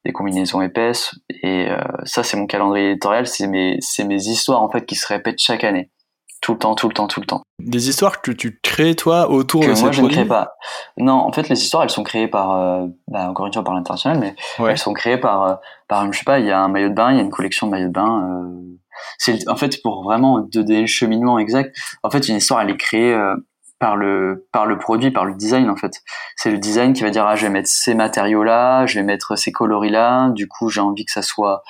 [0.06, 1.16] des combinaisons épaisses.
[1.30, 3.28] Et euh, ça, c'est mon calendrier éditorial.
[3.28, 5.90] C'est mes, c'est mes histoires, en fait, qui se répètent chaque année.
[6.42, 7.42] Tout le temps, tout le temps, tout le temps.
[7.60, 10.56] Des histoires que tu crées, toi, autour que de moi, je ne crée pas.
[10.98, 14.20] Non, en fait, les histoires, elles sont créées par, bah, encore une fois, par l'international,
[14.20, 14.36] mais
[14.68, 17.12] elles sont créées par, par, je sais pas, il y a un maillot de bain,
[17.12, 18.52] il y a une collection de maillots de bain,
[19.18, 21.76] c'est en fait pour vraiment donner le cheminement exact.
[22.04, 23.36] En fait, une histoire elle est créée euh,
[23.80, 26.02] par le par le produit, par le design en fait.
[26.36, 29.04] C'est le design qui va dire ah je vais mettre ces matériaux là, je vais
[29.04, 30.30] mettre ces coloris là.
[30.30, 31.64] Du coup, j'ai envie que ça soit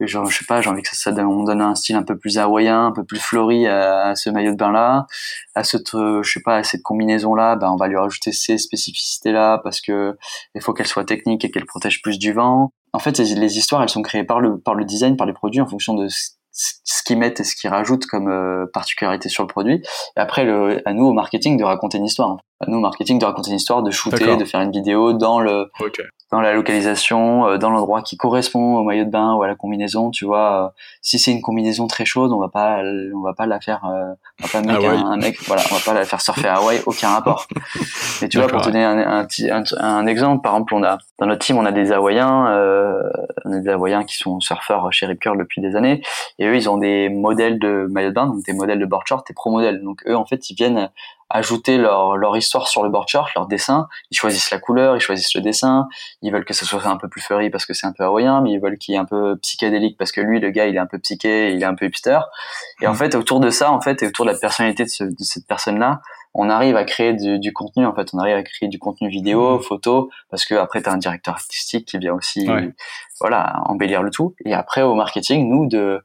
[0.00, 2.18] genre je sais pas j'ai envie que ça, ça on donne un style un peu
[2.18, 5.06] plus hawaïen un peu plus fleuri à, ce maillot de bain là
[5.54, 8.58] à cette je sais pas à cette combinaison là ben on va lui rajouter ces
[8.58, 10.18] spécificités là parce que
[10.54, 13.82] il faut qu'elle soit technique et qu'elle protège plus du vent en fait les histoires
[13.82, 16.08] elles sont créées par le par le design par les produits en fonction de
[16.56, 19.82] ce qu'ils mettent et ce qu'ils rajoutent comme euh, particularité sur le produit.
[20.16, 22.36] Et après, le, à nous au marketing de raconter une histoire.
[22.60, 25.40] À nous au marketing de raconter une histoire, de shooter, de faire une vidéo dans
[25.40, 25.66] le
[26.30, 29.54] dans la localisation, euh, dans l'endroit qui correspond au maillot de bain ou à la
[29.54, 30.10] combinaison.
[30.10, 30.68] Tu vois, euh,
[31.00, 32.82] si c'est une combinaison très chaude, on va pas,
[33.14, 35.80] on va pas la faire, euh, on va pas mettre un, mec, voilà, on va
[35.84, 37.46] pas la faire surfer à Hawaï, aucun rapport.
[38.22, 40.98] Mais tu vois, pour te donner un, un, un, un, exemple, par exemple, on a
[41.18, 43.02] dans notre team, on a des Hawaïens, euh,
[43.44, 46.02] on a des Hawaïens qui sont surfeurs chez Rip Curl depuis des années,
[46.38, 49.06] et eux, ils ont des modèles de maillot de bain, donc des modèles de board
[49.06, 49.82] short, des pro modèles.
[49.82, 50.90] Donc eux, en fait, ils viennent
[51.28, 53.88] ajouter leur, leur histoire sur le board short, leur dessin.
[54.10, 55.88] Ils choisissent la couleur, ils choisissent le dessin.
[56.22, 58.40] Ils veulent que ça soit un peu plus furry parce que c'est un peu hawaïen,
[58.42, 60.76] mais ils veulent qu'il y ait un peu psychédélique parce que lui, le gars, il
[60.76, 62.20] est un peu psyché, il est un peu hipster.
[62.80, 62.96] Et en mm.
[62.96, 66.00] fait, autour de ça, en fait, et autour de la personnalité de, de cette personne-là,
[66.34, 67.86] on arrive à créer du, du, contenu.
[67.86, 69.62] En fait, on arrive à créer du contenu vidéo, mm.
[69.62, 72.48] photo, parce que après, t'as un directeur artistique qui vient aussi,
[73.20, 74.36] voilà, embellir le tout.
[74.44, 76.02] Et après, au marketing, nous, de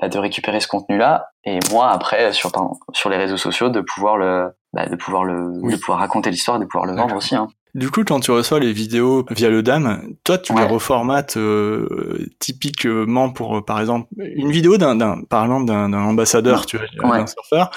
[0.00, 2.52] bah, de récupérer ce contenu-là et moi après sur
[2.92, 6.58] sur les réseaux sociaux de pouvoir le bah, de pouvoir le de pouvoir raconter l'histoire,
[6.58, 7.34] de pouvoir le vendre aussi.
[7.34, 7.48] Hein.
[7.76, 12.26] Du coup, quand tu reçois les vidéos via le DAM, toi, tu les reformates euh,
[12.38, 17.26] typiquement pour, par exemple, une vidéo d'un, d'un par exemple, d'un, ambassadeur, tu vois, d'un
[17.26, 17.70] surfeur.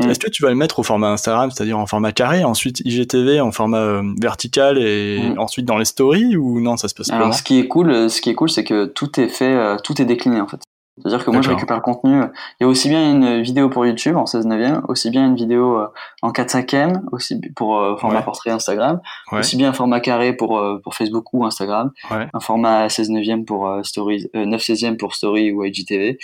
[0.00, 0.10] Mm.
[0.10, 3.40] Est-ce que tu vas le mettre au format Instagram, c'est-à-dire en format carré, ensuite IGTV
[3.40, 5.38] en format euh, vertical et mm.
[5.38, 8.20] ensuite dans les stories ou non, ça se passe Alors, ce qui est cool, ce
[8.20, 10.58] qui est cool, c'est que tout est fait, euh, tout est décliné en fait.
[10.96, 12.22] C'est-à-dire que moi, je récupère le contenu.
[12.60, 15.34] Il y a aussi bien une vidéo pour YouTube en 16 neuvième, aussi bien une
[15.34, 15.88] vidéo euh,
[16.22, 19.00] en 4 5e, aussi pour euh, format portrait Instagram,
[19.32, 23.44] aussi bien un format carré pour, euh, pour Facebook ou Instagram, un format 16 neuvième
[23.44, 26.18] pour Stories, 9 16e pour Story ou IGTV.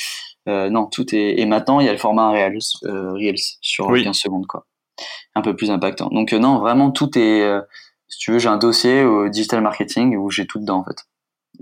[0.47, 1.41] non, tout est.
[1.41, 4.67] Et maintenant, il y a le format Reels, Reels sur 15 secondes, quoi.
[5.35, 6.09] Un peu plus impactant.
[6.11, 7.61] Donc, non, vraiment, tout est.
[8.07, 11.05] si tu veux, j'ai un dossier au digital marketing où j'ai tout dedans, en fait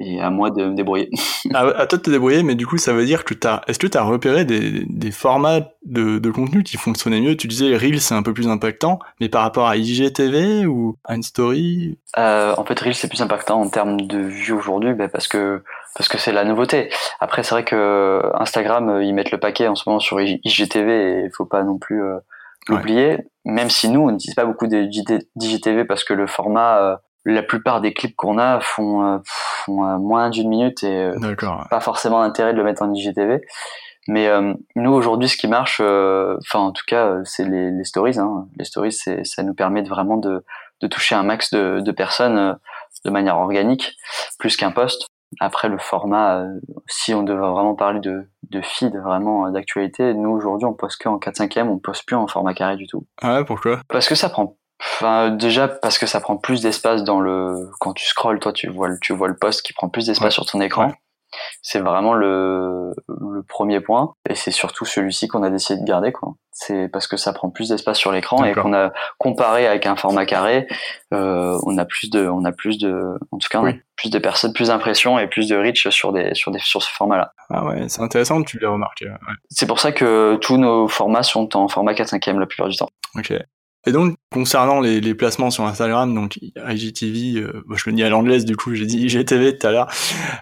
[0.00, 1.10] et à moi de me débrouiller.
[1.54, 3.62] à, à, toi de te débrouiller, mais du coup, ça veut dire que tu as.
[3.66, 7.36] Est-ce que tu as repéré des, des formats de, de, contenu qui fonctionnaient mieux?
[7.36, 11.14] Tu disais Reel, c'est un peu plus impactant, mais par rapport à IGTV ou à
[11.14, 15.08] une story euh, En fait, Reel, c'est plus impactant en termes de vues aujourd'hui, bah,
[15.08, 15.62] parce que
[15.96, 16.90] parce que c'est la nouveauté.
[17.18, 20.92] Après, c'est vrai que Instagram, euh, ils mettent le paquet en ce moment sur IGTV
[20.92, 22.18] et il faut pas non plus euh,
[22.68, 23.18] l'oublier.
[23.44, 27.80] Même si nous, on n'utilise pas beaucoup d'IGTV parce que le format euh, la plupart
[27.80, 29.18] des clips qu'on a font, euh,
[29.68, 31.36] font euh, moins d'une minute et euh,
[31.70, 33.42] pas forcément d'intérêt de le mettre en IGTV.
[34.10, 34.26] Mais
[34.74, 38.18] nous aujourd'hui, ce qui marche, enfin en tout cas, c'est les, les, stories.
[38.18, 38.46] Hein.
[38.56, 40.46] Les stories, ça nous permet de vraiment de,
[40.80, 42.56] de toucher un max de, de personnes
[43.04, 43.98] de manière organique,
[44.38, 45.08] plus qu'un post.
[45.40, 46.46] Après le format,
[46.86, 51.10] si on devait vraiment parler de, de feed vraiment d'actualité, nous aujourd'hui on poste que
[51.10, 53.06] en 4 5 e on poste plus en format carré du tout.
[53.20, 53.80] Ah ouais, pourquoi?
[53.88, 57.94] Parce que ça prend Enfin, déjà parce que ça prend plus d'espace dans le quand
[57.94, 60.46] tu scrolles, toi tu vois le tu vois le post qui prend plus d'espace sur
[60.46, 60.92] ton écran.
[61.60, 66.10] C'est vraiment le, le premier point et c'est surtout celui-ci qu'on a décidé de garder
[66.10, 66.34] quoi.
[66.52, 69.94] C'est parce que ça prend plus d'espace sur l'écran et qu'on a comparé avec un
[69.94, 70.66] format carré,
[71.12, 73.62] euh, on a plus de on a plus de en tout cas
[73.96, 76.90] plus de personnes, plus d'impressions et plus de reach sur des sur des sur ce
[76.92, 77.32] format-là.
[77.50, 79.06] Ah ouais, c'est intéressant tu l'aies remarqué.
[79.50, 82.68] C'est pour ça que tous nos formats sont en format 4 5 e la plupart
[82.68, 82.88] du temps.
[83.16, 83.34] Ok.
[83.86, 88.08] Et donc, concernant les, les, placements sur Instagram, donc IGTV, euh, je le dis à
[88.08, 89.88] l'anglaise, du coup, j'ai dit IGTV tout à l'heure,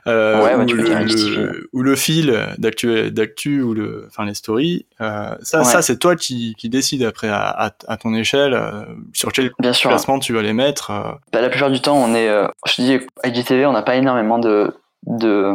[0.06, 5.34] euh, ouais, ou, le, ou, le, fil d'actu, d'actu ou le, enfin les stories, euh,
[5.42, 9.52] ça, ça c'est toi qui, qui décides après à, à, ton échelle euh, sur quel
[9.58, 10.90] Bien placement tu vas les mettre.
[11.32, 12.28] Bah, la plupart du temps, on est,
[12.66, 14.72] je dis IGTV, on n'a pas énormément de,
[15.06, 15.52] de,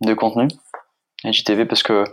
[0.00, 0.48] de contenu.
[1.24, 2.04] IGTV parce que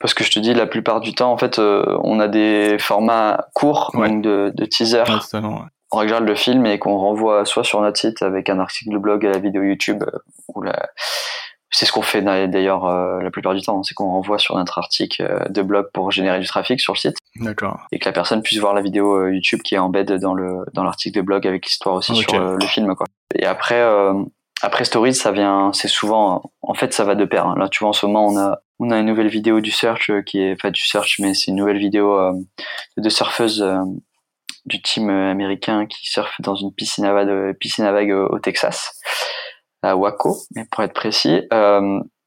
[0.00, 2.76] parce que je te dis la plupart du temps en fait euh, on a des
[2.78, 5.04] formats courts donc de, de teaser.
[5.94, 8.98] On regarde le film et qu'on renvoie soit sur notre site avec un article de
[8.98, 10.88] blog à la vidéo YouTube euh, ou la
[11.74, 14.78] c'est ce qu'on fait d'ailleurs euh, la plupart du temps c'est qu'on renvoie sur notre
[14.78, 17.16] article de blog pour générer du trafic sur le site.
[17.36, 17.78] D'accord.
[17.92, 20.84] Et que la personne puisse voir la vidéo YouTube qui est embed dans le dans
[20.84, 23.06] l'article de blog avec l'histoire aussi sur le film quoi.
[23.34, 23.82] Et après
[24.62, 27.46] après Stories, ça vient, c'est souvent, en fait, ça va de pair.
[27.46, 27.54] Hein.
[27.58, 30.10] Là, tu vois, en ce moment, on a, on a une nouvelle vidéo du search
[30.10, 32.32] euh, qui est, pas du search, mais c'est une nouvelle vidéo euh,
[32.96, 33.80] de surfeuses euh,
[34.64, 38.96] du team américain qui surfe dans une piscine à vague, piscine à au Texas,
[39.82, 41.42] à Waco, mais pour être précis.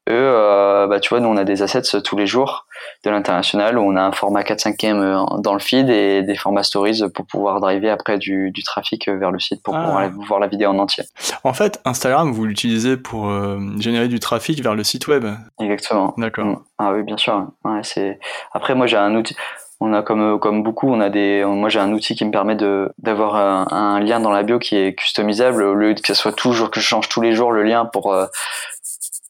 [0.08, 2.66] Euh, eux, euh, bah, tu vois, nous, on a des assets euh, tous les jours
[3.04, 6.62] de l'international où on a un format 4-5e euh, dans le feed et des formats
[6.62, 9.82] stories pour pouvoir driver après du, du trafic vers le site pour ah.
[9.82, 11.04] pouvoir aller voir la vidéo en entier.
[11.44, 13.30] En fait, Instagram, vous l'utilisez pour
[13.78, 15.26] générer du trafic vers le site web.
[15.60, 16.14] Exactement.
[16.16, 16.44] D'accord.
[16.44, 16.58] Mm.
[16.78, 17.46] Ah oui, bien sûr.
[17.64, 18.18] Ouais, c'est.
[18.52, 19.34] Après, moi, j'ai un outil.
[19.78, 21.44] On a comme comme beaucoup, on a des.
[21.44, 24.58] Moi, j'ai un outil qui me permet de d'avoir un, un, lien dans la bio
[24.58, 27.52] qui est customisable au lieu que ce soit toujours que je change tous les jours
[27.52, 28.14] le lien pour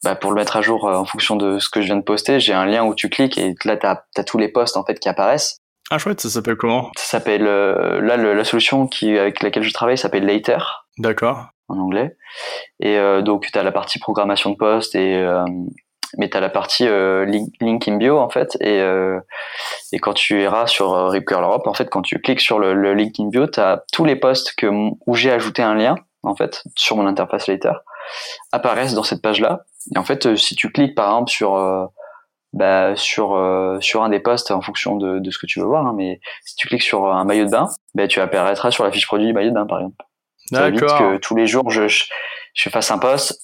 [0.03, 2.03] bah, pour le mettre à jour euh, en fonction de ce que je viens de
[2.03, 4.85] poster, j'ai un lien où tu cliques et là, tu as, tous les posts en
[4.85, 5.57] fait qui apparaissent.
[5.89, 6.91] Ah chouette, ça s'appelle comment?
[6.97, 10.85] Ça s'appelle euh, là le, la solution qui avec laquelle je travaille s'appelle Later.
[10.97, 11.47] D'accord.
[11.69, 12.17] en anglais.
[12.79, 15.23] Et donc tu as la partie programmation de poste et
[16.17, 18.81] mais tu as la partie link, in bio en fait et
[19.91, 22.73] et quand tu iras sur Rip Curl Europe en fait quand tu cliques sur le,
[22.73, 24.67] le link in bio tu as tous les posts que
[25.05, 27.73] où j'ai ajouté un lien en fait sur mon interface later
[28.51, 31.91] apparaissent dans cette page là et en fait si tu cliques par exemple sur
[32.53, 35.65] bah, sur euh, sur un des postes en fonction de, de ce que tu veux
[35.65, 35.85] voir.
[35.85, 38.91] Hein, mais si tu cliques sur un maillot de bain, bah, tu apparaîtras sur la
[38.91, 40.05] fiche produit maillot de bain par exemple.
[40.49, 43.37] Ça évite que tous les jours je, je, fasse un post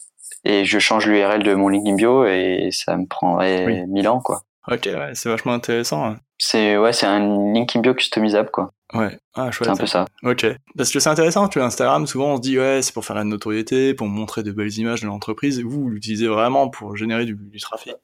[0.45, 4.43] et je change l'URL de mon LinkedIn bio et ça me prendrait 1000 ans quoi.
[4.71, 6.15] Ok, ouais, c'est vachement intéressant.
[6.45, 8.73] C'est ouais, c'est un LinkedIn bio customisable quoi.
[8.93, 9.69] Ouais, ah, chouette.
[9.69, 10.05] C'est un peu ça.
[10.23, 10.45] Ok.
[10.77, 13.15] Parce que c'est intéressant, tu vois, Instagram, souvent on se dit, ouais, c'est pour faire
[13.15, 15.61] la notoriété, pour montrer de belles images de l'entreprise.
[15.61, 17.95] Vous, vous l'utilisez vraiment pour générer du, du trafic.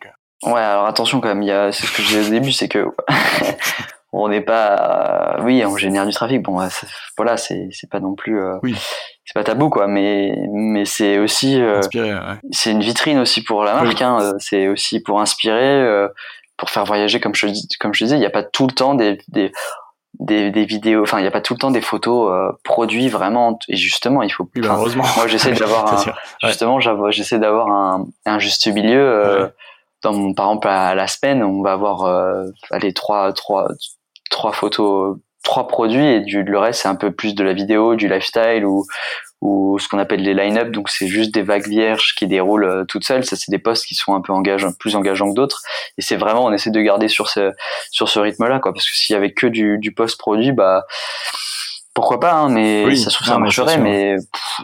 [0.43, 2.53] Ouais, alors attention quand même, il y a, c'est ce que je disais au début,
[2.53, 2.85] c'est que
[4.13, 6.41] on n'est pas, oui, on génère du trafic.
[6.41, 6.65] Bon,
[7.17, 8.73] voilà, c'est c'est pas non plus, euh, oui.
[9.25, 12.39] c'est pas tabou quoi, mais mais c'est aussi, euh, ouais.
[12.51, 14.01] c'est une vitrine aussi pour la marque.
[14.01, 16.07] Hein, euh, c'est aussi pour inspirer, euh,
[16.59, 17.47] pour faire voyager, comme je
[17.79, 19.51] comme je disais, il n'y a pas tout le temps des, des
[20.19, 23.07] des, des vidéos, enfin il n'y a pas tout le temps des photos euh, produits
[23.07, 24.65] vraiment et justement il faut plus.
[24.65, 25.05] heureusement.
[25.15, 26.79] Moi j'essaie d'avoir un, justement
[27.11, 28.99] j'essaie d'avoir un, un juste milieu.
[28.99, 29.47] Euh,
[30.01, 33.67] dans, par exemple à la semaine on va avoir euh, allez trois trois
[34.29, 37.95] trois photos trois produits et du le reste c'est un peu plus de la vidéo
[37.95, 38.85] du lifestyle ou
[39.41, 40.71] ou ce qu'on appelle les line-up.
[40.71, 43.23] Donc c'est juste des vagues vierges qui déroulent euh, toutes seules.
[43.23, 45.61] Ça c'est des posts qui sont un peu engageants plus engageants que d'autres.
[45.97, 47.53] Et c'est vraiment on essaie de garder sur ce
[47.91, 48.73] sur ce rythme là quoi.
[48.73, 50.85] Parce que s'il y avait que du du post produit bah
[51.93, 54.15] pourquoi pas, hein, mais ça se trouve ça marcherait, mais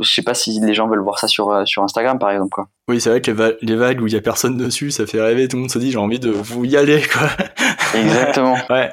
[0.02, 2.50] je sais pas si les gens veulent voir ça sur euh, sur Instagram par exemple
[2.50, 2.68] quoi.
[2.88, 5.48] Oui, c'est vrai que les, vagues où il y a personne dessus, ça fait rêver,
[5.48, 7.28] tout le monde se dit j'ai envie de vous y aller quoi.
[8.00, 8.58] Exactement.
[8.70, 8.92] ouais,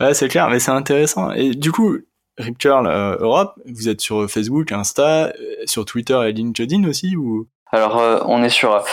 [0.00, 1.30] ouais c'est clair, mais c'est intéressant.
[1.32, 1.98] Et du coup,
[2.38, 5.32] Rip Curl euh, Europe, vous êtes sur Facebook, Insta, euh,
[5.66, 7.46] sur Twitter et LinkedIn aussi ou?
[7.70, 8.84] Alors on est sur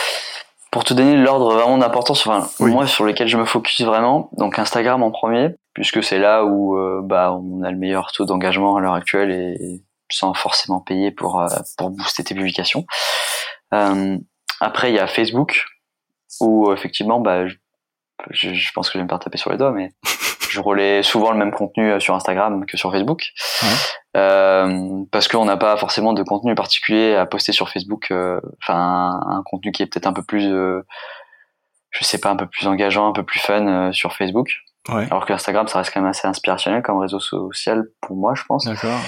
[0.72, 4.58] pour te donner l'ordre vraiment d'importance, enfin moi sur lequel je me focus vraiment, donc
[4.58, 8.76] Instagram en premier, puisque c'est là où euh, bah on a le meilleur taux d'engagement
[8.76, 11.46] à l'heure actuelle et sans forcément payer pour euh,
[11.78, 12.84] pour booster tes publications.
[13.72, 14.18] Euh,
[14.60, 15.64] après il y a Facebook
[16.40, 17.56] où effectivement bah je,
[18.30, 19.92] je pense que je vais me faire taper sur les doigts, mais
[20.50, 23.32] je relais souvent le même contenu sur Instagram que sur Facebook.
[24.14, 28.10] Euh, parce qu'on n'a pas forcément de contenu particulier à poster sur Facebook.
[28.10, 30.82] Euh, enfin, un, contenu qui est peut-être un peu plus, euh,
[31.90, 34.58] je sais pas, un peu plus engageant, un peu plus fun sur Facebook.
[34.88, 35.06] Ouais.
[35.10, 38.42] Alors que Instagram, ça reste quand même assez inspirationnel comme réseau social pour moi, je
[38.44, 38.64] pense.
[38.64, 38.98] D'accord.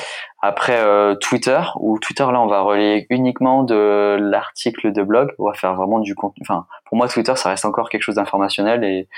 [0.41, 0.81] Après
[1.21, 5.33] Twitter, où Twitter là, on va relayer uniquement de l'article de blog.
[5.39, 6.43] On va faire vraiment du contenu.
[6.49, 9.09] Enfin, pour moi, Twitter, ça reste encore quelque chose d'informationnel et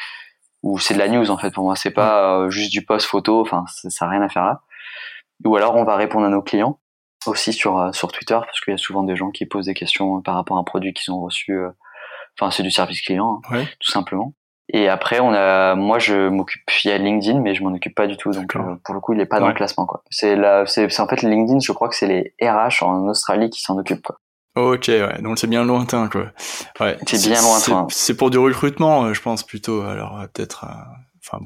[0.63, 1.51] où c'est de la news en fait.
[1.53, 3.43] Pour moi, c'est pas juste du post photo.
[3.43, 4.63] Enfin, ça n'a rien à faire là
[5.45, 6.79] ou alors on va répondre à nos clients
[7.27, 9.75] aussi sur euh, sur Twitter parce qu'il y a souvent des gens qui posent des
[9.75, 11.53] questions par rapport à un produit qu'ils ont reçu.
[11.53, 11.71] Euh,
[12.39, 14.35] enfin, c'est du service client, hein, tout simplement.
[14.69, 17.95] Et après, on a, moi, je m'occupe, il y a LinkedIn, mais je m'en occupe
[17.95, 18.33] pas du tout.
[18.33, 20.03] Donc, euh, pour le coup, il est pas dans le classement, quoi.
[20.11, 21.61] C'est la, c'est, en fait LinkedIn.
[21.61, 24.17] Je crois que c'est les RH en Australie qui s'en occupent, quoi.
[24.57, 25.21] Ok, ouais.
[25.21, 26.27] Donc c'est bien lointain, quoi.
[26.81, 26.97] Ouais.
[27.07, 27.87] C'est bien lointain.
[27.91, 29.83] C'est pour du recrutement, je pense plutôt.
[29.83, 30.65] Alors peut-être.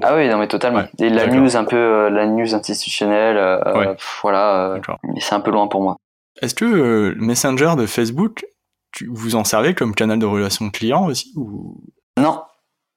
[0.02, 0.84] Ah oui, non mais totalement.
[0.98, 4.78] Et la news un peu, euh, la news institutionnelle, euh, euh, voilà.
[5.02, 5.96] mais c'est un peu loin pour moi.
[6.42, 8.44] Est-ce que Messenger de Facebook,
[8.92, 11.80] tu, vous en servez comme canal de relation client aussi ou?
[12.18, 12.42] Non,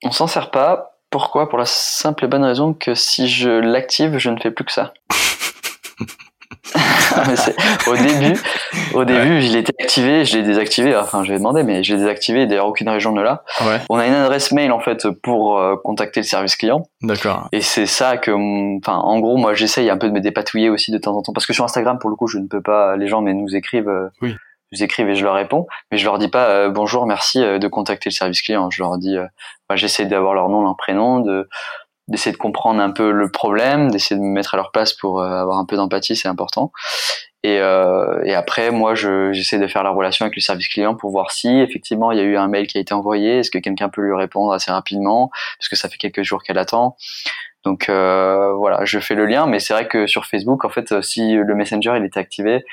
[0.04, 0.98] on s'en sert pas.
[1.10, 1.50] Pourquoi?
[1.50, 4.72] Pour la simple et bonne raison que si je l'active, je ne fais plus que
[4.72, 4.94] ça.
[7.88, 8.40] au début,
[8.94, 10.96] au début, je l'ai activé, je l'ai désactivé.
[10.96, 12.46] Enfin, je vais demander, mais je l'ai désactivé.
[12.46, 13.44] D'ailleurs, aucune région ne l'a.
[13.62, 13.80] Ouais.
[13.90, 16.84] On a une adresse mail en fait pour euh, contacter le service client.
[17.02, 17.48] D'accord.
[17.52, 18.32] Et c'est ça que,
[18.80, 21.34] enfin, en gros, moi, j'essaye un peu de me dépatouiller aussi de temps en temps,
[21.34, 22.96] parce que sur Instagram, pour le coup, je ne peux pas.
[22.98, 23.90] Les gens, mais nous écrivent.
[23.90, 24.36] Euh, oui.
[24.74, 27.68] Nous écrivent et je leur réponds, mais je leur dis pas euh, bonjour, merci de
[27.68, 28.70] contacter le service client.
[28.70, 29.16] Je leur dis,
[29.70, 31.48] bah, j'essaie d'avoir leur nom, leur prénom, de
[32.08, 35.22] d'essayer de comprendre un peu le problème, d'essayer de me mettre à leur place pour
[35.22, 36.72] euh, avoir un peu d'empathie, c'est important.
[37.44, 41.12] Et, euh, et, après, moi, j'essaie de faire la relation avec le service client pour
[41.12, 43.58] voir si effectivement il y a eu un mail qui a été envoyé, est-ce que
[43.58, 46.96] quelqu'un peut lui répondre assez rapidement, parce que ça fait quelques jours qu'elle attend.
[47.66, 51.02] Donc euh, voilà, je fais le lien, mais c'est vrai que sur Facebook, en fait,
[51.02, 52.64] si le Messenger il était activé,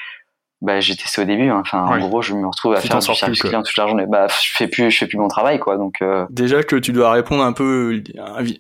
[0.63, 1.63] bah j'ai testé au début hein.
[1.63, 4.07] enfin en gros je me retrouve à faire du service client toute la journée.
[4.07, 5.77] Bah je fais plus je fais plus mon travail quoi.
[5.77, 6.27] Donc euh...
[6.31, 8.03] déjà que tu dois répondre un peu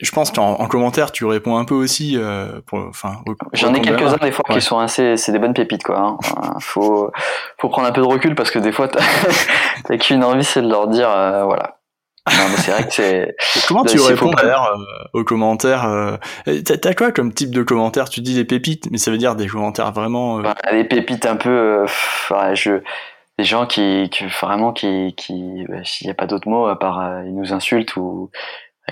[0.00, 3.16] je pense qu'en en commentaire tu réponds un peu aussi euh, pour enfin
[3.52, 6.18] j'en ai quelques uns des fois qui sont assez c'est des bonnes pépites quoi hein.
[6.60, 7.10] faut
[7.58, 10.68] faut prendre un peu de recul parce que des fois t'as qu'une envie c'est de
[10.68, 11.79] leur dire euh, voilà
[12.28, 13.36] c'est vrai que c'est.
[13.68, 14.76] Comment tu réponds d'ailleurs
[15.12, 16.16] aux commentaires euh,
[16.64, 18.08] T'as quoi comme type de commentaires?
[18.08, 20.40] Tu dis des pépites, mais ça veut dire des commentaires vraiment.
[20.40, 21.86] Bah, des pépites un peu.
[22.54, 22.80] je
[23.38, 26.78] des gens qui, qui vraiment qui qui bah, s'il n'y a pas d'autre mot à
[26.78, 28.30] part ils nous insultent ou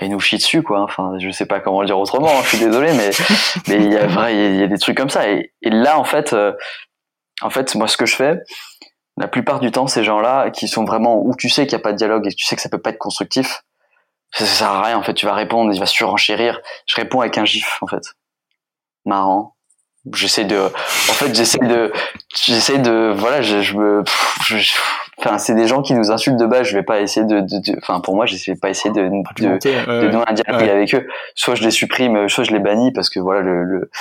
[0.01, 2.55] ils nous chient dessus quoi enfin je sais pas comment le dire autrement hein, je
[2.55, 3.11] suis désolé mais
[3.67, 5.99] mais il y a vrai il y, a des trucs comme ça et, et là
[5.99, 6.35] en fait
[7.43, 8.39] en fait moi ce que je fais
[9.19, 11.83] la plupart du temps, ces gens-là, qui sont vraiment où tu sais qu'il n'y a
[11.83, 13.63] pas de dialogue et que tu sais que ça peut pas être constructif,
[14.31, 14.97] ça, ça sert à rien.
[14.97, 16.61] En fait, tu vas répondre, il va surenchérir.
[16.87, 18.03] Je réponds avec un gif, en fait.
[19.05, 19.55] Marrant.
[20.13, 21.91] J'essaie de, en fait, j'essaie de,
[22.33, 24.03] j'essaie de, voilà, je, je me,
[25.17, 26.67] enfin, c'est des gens qui nous insultent de base.
[26.67, 27.43] Je vais pas essayer de,
[27.77, 31.05] enfin, pour moi, je vais pas essayer de, de, de, donner un dialogue avec eux.
[31.35, 33.91] Soit je les supprime, soit je les bannis parce que voilà, le, le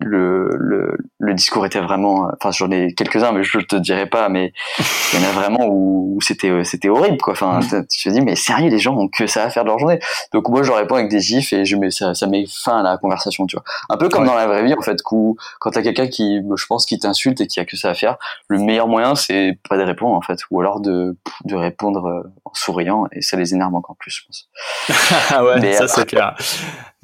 [0.00, 4.28] le, le, le, discours était vraiment enfin j'en ai quelques-uns mais je te dirais pas
[4.28, 4.52] mais
[5.12, 7.32] il y en a vraiment où, c'était c'était horrible quoi.
[7.32, 7.86] Enfin mm.
[7.90, 9.98] tu te dis mais sérieux les gens ont que ça à faire de leur journée.
[10.32, 12.80] Donc moi je leur réponds avec des gifs et je mets ça, ça met fin
[12.80, 13.64] à la conversation tu vois.
[13.88, 16.66] Un peu comme dans la vraie vie en fait où quand t'as quelqu'un qui je
[16.66, 18.16] pense qui t'insulte et qui a que ça à faire
[18.48, 22.32] le meilleur moyen c'est pas de répondre en fait ou alors de de répondre euh,
[22.44, 24.48] en souriant et ça les énerve encore plus je pense.
[25.30, 26.34] Ah ouais ça c'est clair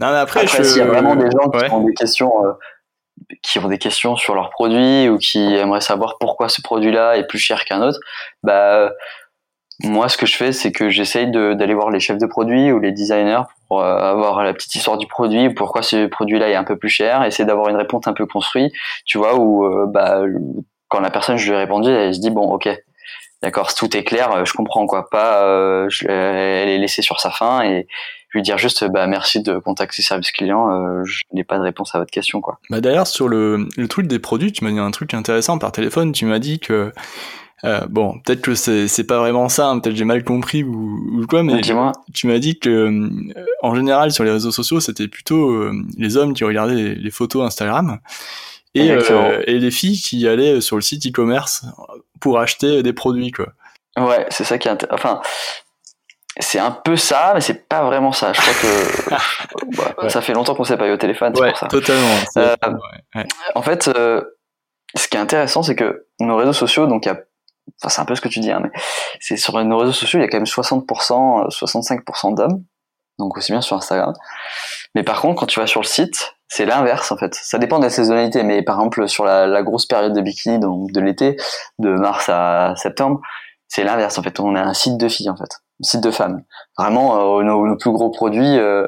[0.01, 2.53] non mais après, après s'il y a vraiment des gens qui ont des questions euh,
[3.43, 7.27] qui ont des questions sur leurs produits ou qui aimeraient savoir pourquoi ce produit-là est
[7.27, 8.01] plus cher qu'un autre,
[8.43, 8.91] bah
[9.83, 12.79] moi ce que je fais c'est que j'essaye d'aller voir les chefs de produits ou
[12.79, 16.65] les designers pour euh, avoir la petite histoire du produit, pourquoi ce produit-là est un
[16.65, 18.73] peu plus cher, essayer d'avoir une réponse un peu construite,
[19.05, 20.23] tu vois, où euh, bah
[20.89, 22.69] quand la personne je lui ai répondu, elle se dit bon ok,
[23.43, 27.31] d'accord, tout est clair, euh, je comprends quoi, pas je, elle est laissée sur sa
[27.31, 27.87] faim et
[28.33, 31.95] lui dire juste bah merci de contacter service client, euh, je n'ai pas de réponse
[31.95, 32.59] à votre question quoi.
[32.71, 35.73] Bah d'ailleurs sur le, le truc des produits, tu m'as dit un truc intéressant par
[35.73, 36.93] téléphone, tu m'as dit que
[37.65, 41.21] euh, bon, peut-être que c'est c'est pas vraiment ça, hein, peut-être j'ai mal compris ou,
[41.21, 43.11] ou quoi, mais tu m'as dit que euh,
[43.63, 47.11] en général sur les réseaux sociaux c'était plutôt euh, les hommes qui regardaient les, les
[47.11, 47.99] photos Instagram
[48.75, 51.67] et, et les filles qui allaient sur le site e-commerce
[52.21, 53.49] pour acheter des produits quoi.
[53.99, 54.95] Ouais, c'est ça qui est intéressant.
[54.95, 55.21] Enfin,
[56.41, 58.33] c'est un peu ça, mais c'est pas vraiment ça.
[58.33, 61.59] Je crois que bah, ça fait longtemps qu'on s'est pas eu au téléphone, c'est pour
[61.59, 61.67] ça.
[61.67, 62.17] Totalement.
[62.37, 62.57] Euh,
[63.55, 64.23] en fait, euh,
[64.95, 67.21] ce qui est intéressant, c'est que nos réseaux sociaux, donc il y a,
[67.81, 68.71] enfin, c'est un peu ce que tu dis, hein, mais
[69.21, 72.65] c'est sur nos réseaux sociaux, il y a quand même 60%, 65% d'hommes,
[73.19, 74.15] donc aussi bien sur Instagram.
[74.95, 77.35] Mais par contre, quand tu vas sur le site, c'est l'inverse en fait.
[77.35, 80.59] Ça dépend de la saisonnalité, mais par exemple sur la, la grosse période de bikini,
[80.59, 81.37] donc de l'été,
[81.79, 83.21] de mars à septembre,
[83.69, 84.41] c'est l'inverse en fait.
[84.41, 86.43] On a un site de filles en fait site de femmes.
[86.79, 88.87] Vraiment, euh, nos, plus gros produits, euh,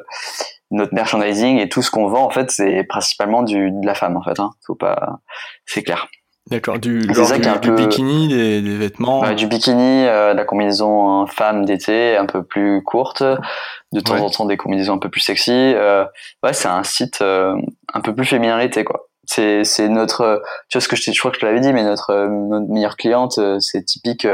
[0.71, 4.17] notre merchandising et tout ce qu'on vend, en fait, c'est principalement du, de la femme,
[4.17, 4.39] en fait.
[4.41, 4.51] Hein.
[4.67, 5.21] Faut pas,
[5.67, 6.09] c'est clair.
[6.51, 9.33] D'accord, du, du, bikini, des, vêtements.
[9.33, 14.45] du bikini, euh, la combinaison femme d'été, un peu plus courte, de temps en temps
[14.45, 15.53] des combinaisons un peu plus sexy.
[15.53, 16.05] Euh,
[16.43, 19.09] ouais, c'est un site un peu plus féminin l'été, quoi.
[19.25, 21.73] C'est, c'est notre, tu vois ce que je, je crois que je te l'avais dit,
[21.73, 24.27] mais notre, notre meilleure cliente, c'est typique,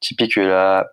[0.00, 0.86] typique la,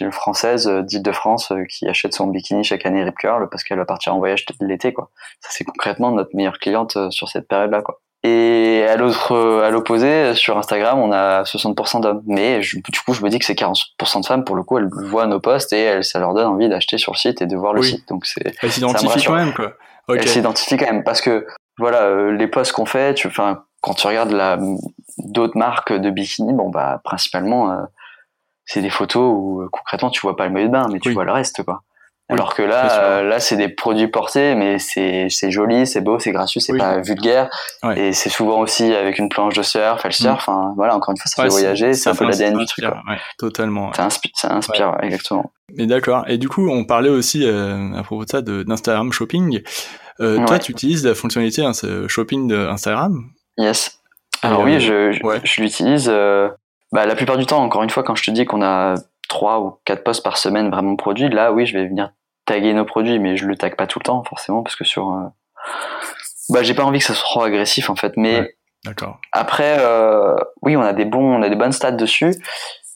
[0.00, 3.78] une française euh, d'Île-de-France euh, qui achète son bikini chaque année Rip Curl parce qu'elle
[3.78, 5.10] va partir en voyage l'été quoi.
[5.40, 8.00] Ça c'est concrètement notre meilleure cliente euh, sur cette période-là quoi.
[8.22, 9.34] Et à l'autre,
[9.64, 12.20] à l'opposé, sur Instagram, on a 60% d'hommes.
[12.26, 14.44] Mais du coup, je me dis que c'est 40% de femmes.
[14.44, 17.12] Pour le coup, elles voient nos posts et elles, ça leur donne envie d'acheter sur
[17.12, 18.06] le site et de voir le site.
[18.10, 18.52] Donc c'est.
[18.60, 19.72] Elles s'identifient quand même, quoi.
[20.10, 21.46] Elles s'identifient quand même parce que
[21.78, 24.58] voilà, les posts qu'on fait, tu, enfin, quand tu regardes la
[25.16, 27.86] d'autres marques de bikini, bon bah principalement
[28.72, 31.12] c'est des photos où euh, concrètement tu vois pas le maillot de bain, mais tu
[31.12, 31.82] vois le reste quoi.
[32.28, 36.20] Alors que là, euh, là c'est des produits portés, mais c'est c'est joli, c'est beau,
[36.20, 37.50] c'est gracieux, c'est pas vulgaire,
[37.96, 40.46] et c'est souvent aussi avec une planche de surf, elle surf.
[40.46, 40.50] Mm.
[40.50, 42.84] Enfin voilà, encore une fois, ça fait voyager, c'est un peu l'ADN du truc.
[42.84, 43.02] Quoi.
[43.38, 43.92] totalement.
[43.94, 45.50] Ça inspire, ça inspire exactement.
[45.76, 46.24] Mais d'accord.
[46.28, 49.62] Et du coup, on parlait aussi euh, à propos de ça d'Instagram Shopping.
[50.18, 51.72] Toi, tu utilises la fonctionnalité hein,
[52.06, 53.24] shopping d'Instagram
[53.58, 53.98] Yes.
[54.42, 56.08] Alors oui, je, je, l'utilise
[56.92, 58.94] bah, la plupart du temps, encore une fois, quand je te dis qu'on a
[59.28, 62.12] trois ou quatre posts par semaine vraiment produits, là, oui, je vais venir
[62.46, 65.12] taguer nos produits, mais je le tag pas tout le temps, forcément, parce que sur,
[65.12, 65.28] euh...
[66.48, 68.16] bah, j'ai pas envie que ça soit trop agressif, en fait.
[68.16, 69.20] Mais d'accord.
[69.32, 70.36] après, euh...
[70.62, 72.34] oui, on a des bons, on a des bonnes stats dessus.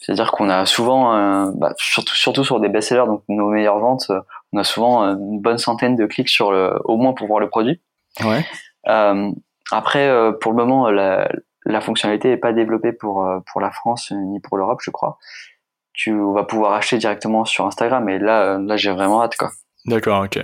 [0.01, 4.11] C'est-à-dire qu'on a souvent, euh, bah, surtout, surtout sur des best-sellers, donc nos meilleures ventes,
[4.53, 7.49] on a souvent une bonne centaine de clics sur le, au moins pour voir le
[7.49, 7.81] produit.
[8.23, 8.45] Ouais.
[8.87, 9.31] Euh,
[9.71, 11.29] après, euh, pour le moment, la,
[11.65, 15.19] la fonctionnalité n'est pas développée pour, euh, pour la France ni pour l'Europe, je crois.
[15.93, 19.37] Tu vas pouvoir acheter directement sur Instagram et là, euh, là j'ai vraiment hâte.
[19.37, 19.51] quoi.
[19.87, 20.41] D'accord, ok.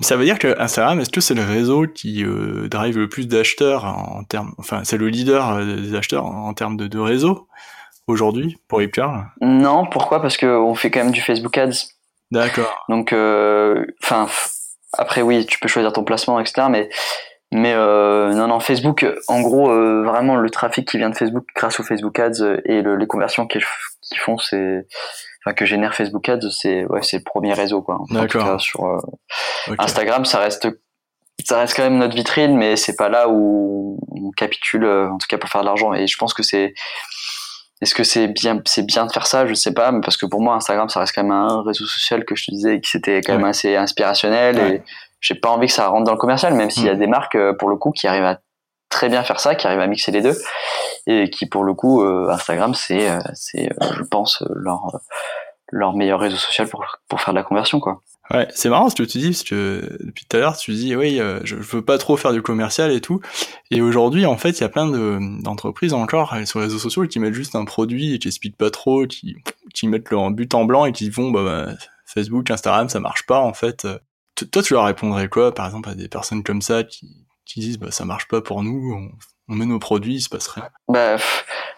[0.00, 3.28] Ça veut dire que Instagram, est-ce que c'est le réseau qui euh, drive le plus
[3.28, 7.48] d'acheteurs en termes, enfin, c'est le leader euh, des acheteurs en, termes de, de réseau
[8.06, 10.22] aujourd'hui pour Ripcurl Non, pourquoi?
[10.22, 11.88] Parce qu'on fait quand même du Facebook Ads.
[12.30, 12.84] D'accord.
[12.88, 13.14] Donc,
[14.02, 14.26] enfin,
[14.94, 16.68] après oui, tu peux choisir ton placement, etc.
[16.70, 16.88] Mais
[17.52, 19.68] mais non, non, Facebook, en gros,
[20.04, 23.64] vraiment le trafic qui vient de Facebook grâce aux Facebook Ads et les conversions qu'ils
[24.18, 24.86] font, c'est
[25.44, 28.00] enfin que génère Facebook Ads, c'est ouais, c'est le premier réseau quoi.
[28.10, 28.60] D'accord.
[28.60, 29.00] Sur
[29.78, 30.68] Instagram, ça reste
[31.44, 35.18] ça reste quand même notre vitrine, mais c'est pas là où on capitule, euh, en
[35.18, 35.94] tout cas pour faire de l'argent.
[35.94, 36.74] Et je pense que c'est,
[37.80, 39.46] est-ce que c'est bien, c'est bien de faire ça?
[39.46, 41.86] Je sais pas, mais parce que pour moi, Instagram, ça reste quand même un réseau
[41.86, 44.82] social que je te disais, qui c'était quand même assez inspirationnel et
[45.20, 46.98] j'ai pas envie que ça rentre dans le commercial, même s'il y a mm.
[46.98, 48.40] des marques euh, pour le coup qui arrivent à
[48.88, 50.36] très bien faire ça, qui arrivent à mixer les deux
[51.06, 55.00] et qui pour le coup, euh, Instagram, c'est, c'est, je pense leur
[55.70, 58.00] leur meilleur réseau social pour pour faire de la conversion, quoi.
[58.30, 60.94] Ouais, c'est marrant ce que tu dis, parce que depuis tout à l'heure, tu dis,
[60.94, 63.20] oui, euh, je, veux pas trop faire du commercial et tout.
[63.70, 67.06] Et aujourd'hui, en fait, il y a plein d'entreprises encore euh, sur les réseaux sociaux
[67.06, 69.36] qui mettent juste un produit et qui expliquent pas trop, qui,
[69.72, 71.72] qui mettent leur but en blanc et qui vont, bah, bah,
[72.04, 73.86] Facebook, Instagram, ça marche pas, en fait.
[74.50, 77.78] Toi, tu leur répondrais quoi, par exemple, à des personnes comme ça qui, qui disent,
[77.78, 79.10] bah, ça marche pas pour nous,
[79.48, 80.68] on, met nos produits, il se passe rien?
[80.88, 81.16] Bah,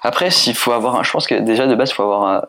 [0.03, 2.43] après, s'il faut avoir, un, je pense que déjà de base, il faut avoir un,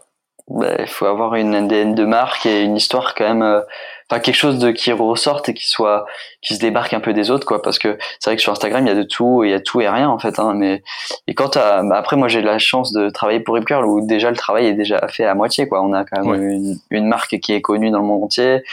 [0.49, 3.61] bah, faut avoir une ADN de marque et une histoire quand même euh,
[4.09, 6.05] enfin quelque chose de qui ressorte et qui soit
[6.41, 7.61] qui se débarque un peu des autres quoi.
[7.61, 9.61] Parce que c'est vrai que sur Instagram il y a de tout il y a
[9.61, 10.83] tout et rien en fait hein, mais
[11.27, 14.29] et quand bah, après moi j'ai la chance de travailler pour Rip Curl où déjà
[14.29, 15.81] le travail est déjà fait à moitié quoi.
[15.81, 18.63] On a quand même une, une, marque qui est connue dans le monde entier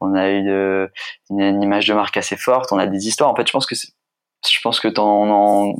[0.00, 0.88] on a une,
[1.30, 3.30] une, image de marque assez forte on a des histoires.
[3.30, 4.88] En fait je pense que je pense que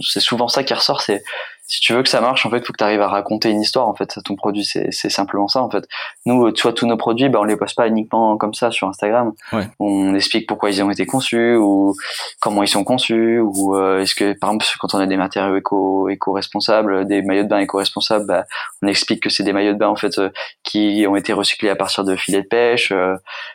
[0.03, 1.23] c'est souvent ça qui ressort c'est
[1.71, 3.61] si tu veux que ça marche, en fait, faut que tu arrives à raconter une
[3.61, 4.65] histoire, en fait, ton produit.
[4.65, 5.87] C'est, simplement ça, en fait.
[6.27, 8.89] Nous, tu vois, tous nos produits, ben, on les poste pas uniquement comme ça sur
[8.89, 9.33] Instagram.
[9.79, 11.95] On explique pourquoi ils ont été conçus ou
[12.41, 15.57] comment ils sont conçus ou euh, est-ce que, par exemple, quand on a des matériaux
[15.57, 18.45] éco, éco-responsables, des maillots de bain éco-responsables, ben,
[18.83, 20.31] on explique que c'est des maillots de bain, en fait, euh,
[20.65, 22.91] qui ont été recyclés à partir de filets de pêche.
[22.91, 23.15] Euh,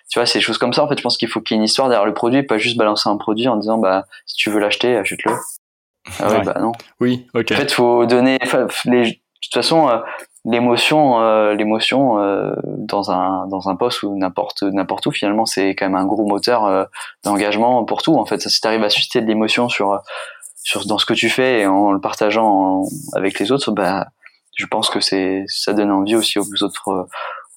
[0.09, 0.97] tu vois, c'est des choses comme ça, en fait.
[0.97, 3.09] Je pense qu'il faut qu'il y ait une histoire derrière le produit, pas juste balancer
[3.09, 5.33] un produit en disant, bah, si tu veux l'acheter, achète-le.
[6.19, 6.71] Ah ouais, bah non.
[6.99, 7.51] Oui, ok.
[7.51, 8.37] En fait, faut donner.
[8.85, 9.99] Les, de toute façon, euh,
[10.43, 15.75] l'émotion, euh, l'émotion euh, dans un dans un poste ou n'importe n'importe où, finalement, c'est
[15.75, 16.87] quand même un gros moteur
[17.23, 18.15] d'engagement pour tout.
[18.15, 20.01] En fait, si tu arrives à susciter de l'émotion sur
[20.63, 22.83] sur dans ce que tu fais et en le partageant
[23.13, 24.07] avec les autres, bah,
[24.55, 27.07] je pense que c'est ça donne envie aussi aux autres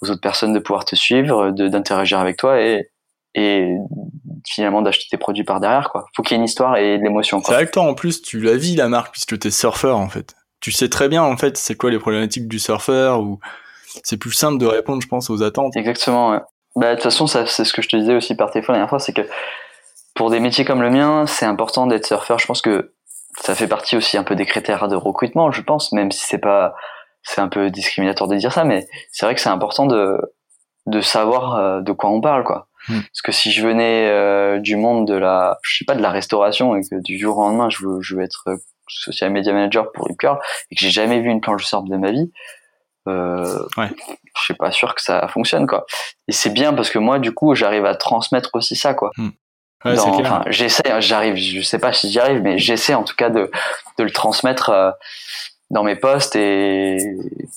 [0.01, 2.91] aux autres personnes de pouvoir te suivre, de d'interagir avec toi et
[3.39, 3.77] et
[4.47, 6.07] finalement d'acheter tes produits par derrière quoi.
[6.17, 8.23] Faut qu'il y ait une histoire et de l'émotion C'est vrai que toi en plus
[8.23, 10.35] tu la vis la marque puisque t'es surfeur en fait.
[10.61, 13.39] Tu sais très bien en fait c'est quoi les problématiques du surfeur ou
[14.03, 15.77] c'est plus simple de répondre je pense aux attentes.
[15.77, 16.41] Exactement ouais.
[16.77, 18.79] Bah de toute façon ça c'est ce que je te disais aussi par téléphone la
[18.79, 19.23] dernière fois c'est que
[20.19, 22.41] pour des métiers comme le mien, c'est important d'être surfeur.
[22.41, 22.93] Je pense que
[23.41, 26.39] ça fait partie aussi un peu des critères de recrutement, je pense, même si c'est
[26.39, 26.75] pas,
[27.23, 30.19] c'est un peu discriminatoire de dire ça, mais c'est vrai que c'est important de,
[30.87, 32.68] de savoir euh, de quoi on parle, quoi.
[32.89, 33.01] Hmm.
[33.01, 36.11] Parce que si je venais euh, du monde de la, je sais pas, de la
[36.11, 38.57] restauration et que du jour au lendemain je veux, je veux être euh,
[38.89, 40.39] social media manager pour Curl
[40.71, 42.31] et que j'ai jamais vu une planche de surf de ma vie,
[43.09, 43.91] euh, ouais.
[44.37, 45.87] je suis pas sûr que ça fonctionne quoi.
[46.29, 49.11] Et c'est bien parce que moi du coup j'arrive à transmettre aussi ça quoi.
[49.85, 49.95] Ouais,
[50.49, 53.49] j'essaie, hein, j'arrive, je sais pas si j'y arrive, mais j'essaie en tout cas de,
[53.99, 54.91] de le transmettre euh,
[55.71, 56.99] dans mes posts et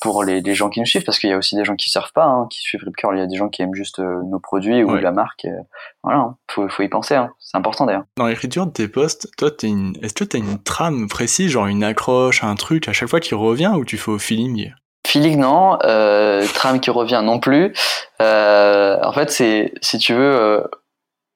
[0.01, 1.89] pour les, les gens qui nous suivent parce qu'il y a aussi des gens qui
[1.89, 3.99] surfent pas hein, qui suivent Rip Curl il y a des gens qui aiment juste
[3.99, 5.61] euh, nos produits ou la marque euh,
[6.03, 6.37] voilà hein.
[6.49, 7.31] faut, faut y penser hein.
[7.39, 8.03] c'est important d'ailleurs.
[8.17, 11.67] Dans l'écriture de tes posts toi t'es une est-ce que t'as une trame précise genre
[11.67, 14.73] une accroche un truc à chaque fois qui revient ou tu fais au feeling?
[15.07, 15.79] Feeling non.
[15.83, 17.73] Euh, trame qui revient non plus.
[18.19, 20.69] En fait c'est si tu veux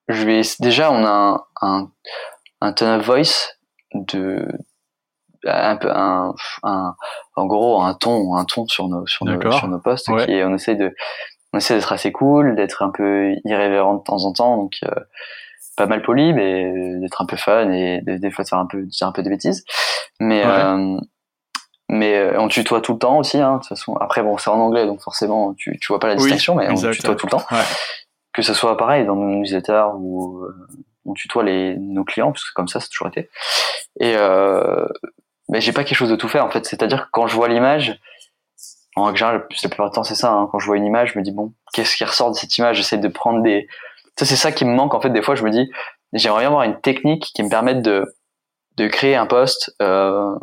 [0.10, 1.90] je vais déjà on a un, un,
[2.62, 3.56] un tone of voice
[3.94, 4.46] de
[5.46, 6.34] un peu un,
[6.64, 6.96] un,
[7.36, 10.54] en gros un ton un ton sur nos sur nos sur nos posts qui on
[10.54, 10.94] essaie de
[11.54, 14.90] on essaie d'être assez cool d'être un peu irrévérent de temps en temps donc euh,
[15.78, 18.84] pas mal poli mais d'être un peu fun et des fois de faire un peu
[18.84, 19.66] dire un peu de bêtises.
[20.20, 20.98] Mais euh,
[21.90, 23.96] mais euh, on tutoie tout le temps aussi hein, de toute façon.
[23.98, 26.76] Après bon c'est en anglais donc forcément tu tu vois pas la distinction mais on
[26.76, 27.44] tutoie tout le temps.
[28.34, 30.46] Que ce soit pareil dans nos newsletters ou
[31.06, 33.30] on tutoie les nos clients parce que comme ça c'est toujours été.
[34.00, 34.88] Et euh,
[35.50, 36.66] mais j'ai pas quelque chose de tout fait en fait.
[36.66, 38.00] C'est-à-dire que quand je vois l'image,
[38.96, 40.32] en général, la plupart du temps c'est ça.
[40.32, 40.50] Hein.
[40.52, 42.78] quand je vois une image, je me dis bon, qu'est-ce qui ressort de cette image?
[42.78, 43.68] J'essaie de prendre des.
[44.18, 45.10] Ça c'est ça qui me manque en fait.
[45.10, 45.70] Des fois, je me dis
[46.14, 48.08] j'aimerais bien avoir une technique qui me permette de
[48.88, 50.36] créer un post euh,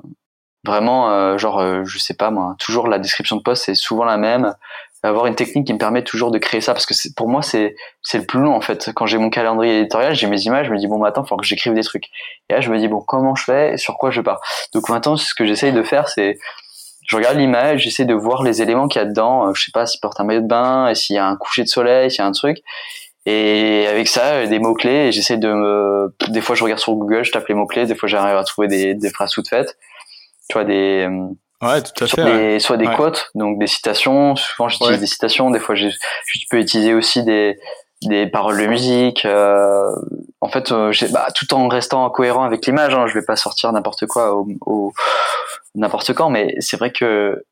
[0.64, 2.54] vraiment euh, genre euh, je sais pas moi.
[2.58, 4.54] Toujours la description de post c'est souvent la même
[5.02, 7.74] avoir une technique qui me permet toujours de créer ça parce que pour moi c'est
[8.02, 10.72] c'est le plus long en fait quand j'ai mon calendrier éditorial j'ai mes images je
[10.72, 12.06] me dis bon maintenant bah, il faut que j'écrive des trucs
[12.48, 14.40] et là je me dis bon comment je fais et sur quoi je pars?
[14.74, 16.38] Donc maintenant ce que j'essaye de faire c'est
[17.04, 19.48] je regarde l'image, j'essaie de voir les éléments qu'il y a dedans.
[19.48, 21.36] Euh, je sais pas s'il porte un maillot de bain, et s'il y a un
[21.36, 22.58] coucher de soleil, s'il y a un truc.
[23.26, 25.12] Et avec ça, des mots clés.
[25.12, 26.14] J'essaie de me.
[26.28, 27.86] Des fois, je regarde sur Google, je tape les mots clés.
[27.86, 29.76] Des fois, j'arrive à trouver des, des phrases toutes faites.
[30.48, 31.08] Tu vois des.
[31.62, 32.24] Ouais, tout à fait.
[32.24, 34.34] Des, Soit des quotes, donc des citations.
[34.36, 35.50] Souvent, j'utilise des citations.
[35.50, 37.56] Des fois, je, je peux utiliser aussi des,
[38.02, 39.24] des paroles de musique.
[39.24, 39.90] Euh,
[40.40, 42.94] en fait, euh, bah, tout en restant cohérent avec l'image.
[42.94, 44.92] Hein, je vais pas sortir n'importe quoi au, au
[45.74, 47.44] n'importe quand, mais c'est vrai que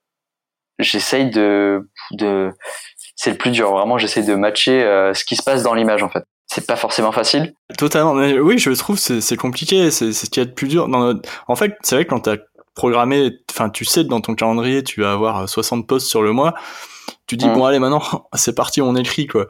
[0.78, 2.52] j'essaye de, de
[3.16, 3.70] c'est le plus dur.
[3.70, 6.24] Vraiment, j'essaye de matcher euh, ce qui se passe dans l'image en fait.
[6.46, 7.54] C'est pas forcément facile.
[7.78, 8.12] Totalement.
[8.12, 9.92] Mais oui, je trouve c'est c'est compliqué.
[9.92, 10.88] C'est ce qui est le plus dur.
[10.88, 11.14] Dans
[11.46, 12.38] En fait, c'est vrai que quand t'as
[12.74, 16.32] programmé, enfin, tu sais que dans ton calendrier, tu vas avoir 60 posts sur le
[16.32, 16.54] mois.
[17.26, 17.54] Tu dis mmh.
[17.54, 18.02] bon allez maintenant,
[18.34, 19.46] c'est parti, on écrit quoi.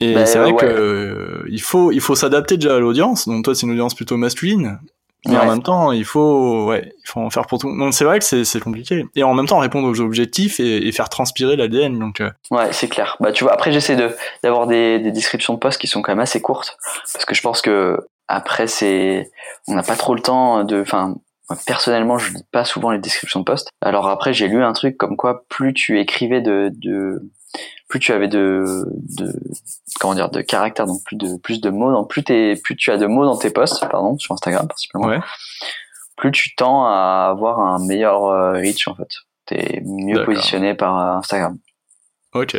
[0.00, 3.26] Et bah, c'est vrai que euh, il faut il faut s'adapter déjà à l'audience.
[3.26, 4.78] Donc toi c'est une audience plutôt masculine.
[5.26, 7.76] Mais en même temps, il faut, ouais, il faut en faire pour tout.
[7.76, 9.04] Donc c'est vrai que c'est compliqué.
[9.16, 11.98] Et en même temps, répondre aux objectifs et, faire transpirer l'ADN.
[11.98, 12.20] Donc.
[12.20, 12.30] Euh.
[12.50, 13.16] Ouais, c'est clair.
[13.20, 16.12] Bah tu vois, après j'essaie de d'avoir des, des descriptions de postes qui sont quand
[16.12, 16.78] même assez courtes
[17.12, 17.98] parce que je pense que
[18.28, 19.30] après c'est,
[19.66, 21.16] on n'a pas trop le temps de, enfin.
[21.66, 23.70] Personnellement, je lis pas souvent les descriptions de postes.
[23.80, 27.22] Alors après, j'ai lu un truc comme quoi plus tu écrivais de, de
[27.88, 28.84] plus tu avais de,
[29.16, 29.32] de
[29.98, 32.90] comment dire de caractère donc plus de plus de mots donc plus t'es plus tu
[32.90, 35.20] as de mots dans tes posts pardon sur Instagram principalement
[36.18, 39.08] plus tu tends à avoir un meilleur euh, reach en fait.
[39.46, 41.58] T'es mieux positionné par Instagram.
[42.34, 42.56] Ok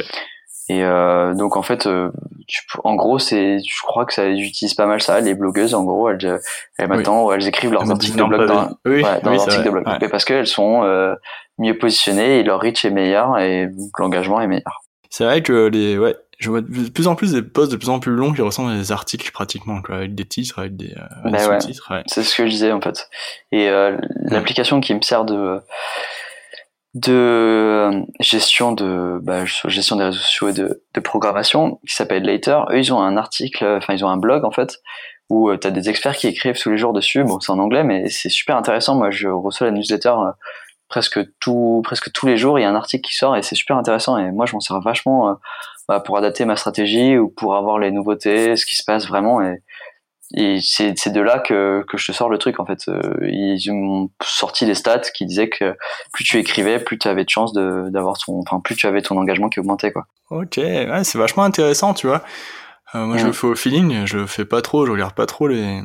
[0.70, 2.11] et euh, donc en fait euh,
[2.47, 5.74] tu, en gros c'est je crois que ça j'utilise pas mal ça les blogueuses.
[5.74, 6.39] En gros elles,
[6.78, 9.86] elles maintenant elles écrivent leurs articles de blog dans, oui, dans oui, articles de blog.
[10.11, 11.15] Parce qu'elles sont euh,
[11.57, 13.67] mieux positionnées et leur reach est meilleur et
[13.97, 14.84] l'engagement est meilleur.
[15.09, 17.89] C'est vrai que les, ouais, je vois de plus en plus des posts de plus
[17.89, 20.93] en plus longs qui ressemblent à des articles pratiquement, quoi, avec des titres, avec des,
[20.95, 21.88] euh, bah sous-titres.
[21.89, 22.03] Ouais.
[22.05, 23.09] C'est ce que je disais en fait.
[23.51, 23.72] Et
[24.22, 25.59] l'application qui me sert de
[26.96, 32.24] de euh, gestion de bah, gestion des réseaux sociaux et de, de programmation qui s'appelle
[32.24, 32.66] Later.
[32.72, 34.80] Eux, ils ont un article, enfin ils ont un blog en fait
[35.30, 37.24] où tu as des experts qui écrivent tous les jours dessus.
[37.24, 38.96] Bon, c'est en anglais, mais c'est super intéressant.
[38.96, 40.16] Moi, je reçois la newsletter
[40.90, 43.56] presque tout, presque tous les jours, il y a un article qui sort et c'est
[43.56, 44.18] super intéressant.
[44.18, 45.34] Et moi, je m'en sers vachement euh,
[45.88, 49.40] bah, pour adapter ma stratégie ou pour avoir les nouveautés, ce qui se passe vraiment.
[50.36, 52.88] Et c'est, de là que, que je te sors le truc en fait.
[52.88, 55.75] Euh, ils m'ont sorti des stats qui disaient que
[56.13, 59.01] plus tu écrivais, plus tu avais de chances de, d'avoir ton, enfin plus tu avais
[59.01, 60.05] ton engagement qui augmentait quoi.
[60.30, 62.23] Ok, ouais, c'est vachement intéressant, tu vois.
[62.95, 65.25] Euh, moi, je le fais au feeling, je le fais pas trop, je regarde pas
[65.25, 65.82] trop les,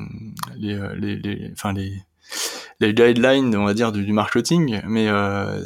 [0.57, 1.93] les, les, les enfin les
[2.81, 4.81] les guidelines, on va dire, du, marketing.
[4.87, 5.65] Mais euh,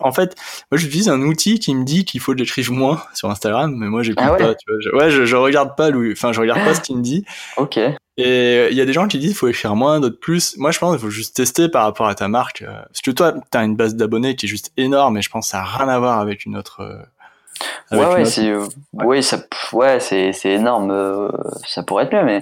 [0.00, 0.36] en fait,
[0.70, 3.88] moi, j'utilise un outil qui me dit qu'il faut que j'écrive moins sur Instagram, mais
[3.88, 4.38] moi, j'écoute ah ouais?
[4.38, 4.54] pas.
[4.54, 7.02] Tu vois, je, ouais, je, je, regarde pas, enfin, je regarde pas ce qu'il me
[7.02, 7.24] dit.
[7.56, 7.78] Ok.
[8.18, 10.56] Et il y a des gens qui disent qu'il faut écrire moins, d'autres plus.
[10.56, 12.62] Moi, je pense qu'il faut juste tester par rapport à ta marque.
[12.62, 15.28] Euh, parce que toi, tu as une base d'abonnés qui est juste énorme, et je
[15.28, 16.80] pense que ça n'a rien à voir avec une autre.
[16.80, 18.52] Euh, ouais, ouais, c'est,
[18.94, 19.38] oui, ça,
[19.72, 21.30] ouais, c'est, c'est énorme.
[21.66, 22.40] ça pourrait être mieux, mais,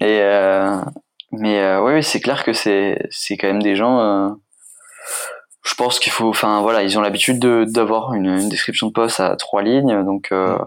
[0.00, 0.20] et,
[1.32, 4.00] mais euh, oui, c'est clair que c'est c'est quand même des gens.
[4.00, 4.28] Euh,
[5.62, 8.92] je pense qu'il faut, enfin voilà, ils ont l'habitude de d'avoir une, une, description de
[8.92, 10.58] poste à trois lignes, donc euh,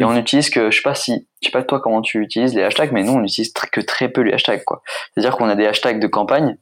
[0.00, 2.54] et on utilise que je sais pas si, je sais pas toi comment tu utilises
[2.54, 4.82] les hashtags, mais nous on utilise que très peu les hashtags quoi.
[5.12, 6.56] C'est-à-dire qu'on a des hashtags de campagne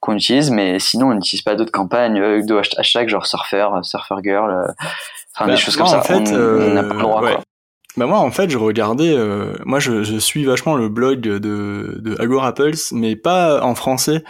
[0.00, 4.16] qu'on utilise, mais sinon on n'utilise pas d'autres campagnes euh, de hashtags genre surfer, surfer
[4.22, 4.74] girl,
[5.34, 6.00] enfin des bah, choses comme ça.
[6.00, 7.40] En fait, on n'a pas le droit quoi.
[7.96, 11.38] Bah moi en fait je regardais, euh, moi je, je, suis vachement le blog de,
[11.38, 14.24] de Agorapples, mais pas en français.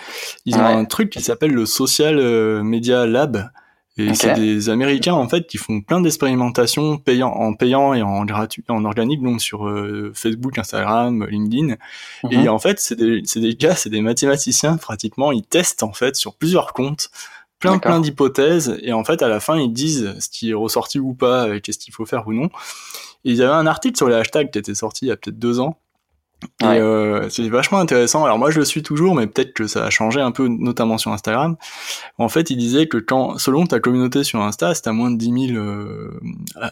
[0.47, 3.51] Ils ont un truc qui s'appelle le Social euh, Media Lab.
[3.99, 8.25] Et c'est des Américains en fait qui font plein d'expérimentations payant, en payant et en
[8.25, 11.75] gratuit, en organique donc sur euh, Facebook, Instagram, LinkedIn.
[12.31, 12.49] Et mhm.
[12.49, 15.31] en fait c'est des, des gars, c'est des mathématiciens pratiquement.
[15.31, 17.11] Ils testent en fait sur plusieurs comptes
[17.63, 20.99] plein plein d'hypothèses et en fait à la fin ils disent ce qui est ressorti
[20.99, 22.51] ou pas, qu'est-ce qu'il faut faire ou non.
[23.25, 25.39] Et ils avaient un article sur les hashtags qui était sorti il y a peut-être
[25.39, 25.79] deux ans.
[26.61, 28.25] Et euh, c'est vachement intéressant.
[28.25, 30.99] Alors moi je le suis toujours, mais peut-être que ça a changé un peu, notamment
[30.99, 31.57] sur Instagram.
[32.19, 35.17] En fait, il disait que quand, selon ta communauté sur Insta, si t'as moins de
[35.17, 36.21] 10 000 euh,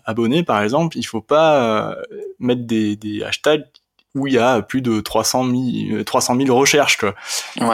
[0.05, 1.95] abonnés par exemple, il faut pas euh,
[2.41, 3.64] mettre des, des hashtags
[4.14, 5.48] où il y a plus de 300
[5.88, 6.96] 000, 300 000 recherches.
[6.96, 7.14] Quoi.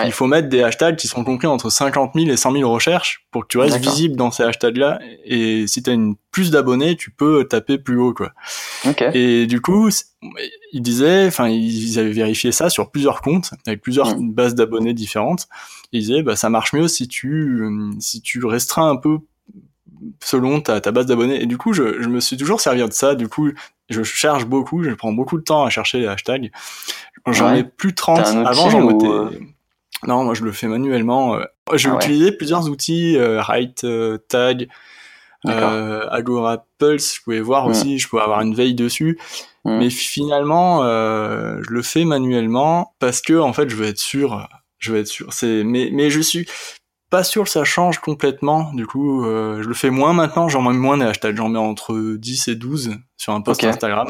[0.05, 3.26] Il faut mettre des hashtags qui sont compris entre 50 000 et 100 000 recherches
[3.30, 4.99] pour que tu restes visible dans ces hashtags-là.
[5.24, 8.12] Et si tu as une plus d'abonnés, tu peux taper plus haut.
[8.12, 8.32] Quoi.
[9.14, 9.89] Et du coup,
[10.72, 15.49] ils disaient, enfin, ils avaient vérifié ça sur plusieurs comptes avec plusieurs bases d'abonnés différentes.
[15.93, 17.66] ils disaient, bah, ça marche mieux si tu,
[17.99, 19.18] si tu restreins un peu
[20.23, 21.43] selon ta, ta base d'abonnés.
[21.43, 23.15] Et du coup, je, je, me suis toujours servi de ça.
[23.15, 23.51] Du coup,
[23.89, 26.51] je cherche beaucoup, je prends beaucoup de temps à chercher les hashtags.
[27.27, 28.21] J'en ai plus 30.
[28.47, 29.07] Avant, j'en mettais...
[29.07, 29.31] Euh,
[30.07, 31.37] non, moi je le fais manuellement.
[31.37, 31.45] Euh,
[31.75, 31.97] J'ai Ah ouais.
[31.99, 34.69] utilisé plusieurs outils, euh, Write, euh, Tag,
[35.47, 39.19] euh, Agora Pulse, je pouvais voir aussi, je pouvais avoir une veille dessus.
[39.65, 44.49] Mais finalement, je le fais manuellement parce que en fait, je veux être sûr.
[44.79, 45.33] Je veux être sûr.
[45.33, 46.47] C'est mais mais je suis
[47.11, 48.73] pas sûr que ça change complètement.
[48.73, 50.49] Du coup, euh, je le fais moins maintenant.
[50.49, 51.37] J'en mets moins des hashtags.
[51.37, 53.63] J'en mets entre 10 et 12 sur un post.
[53.65, 54.09] Instagram.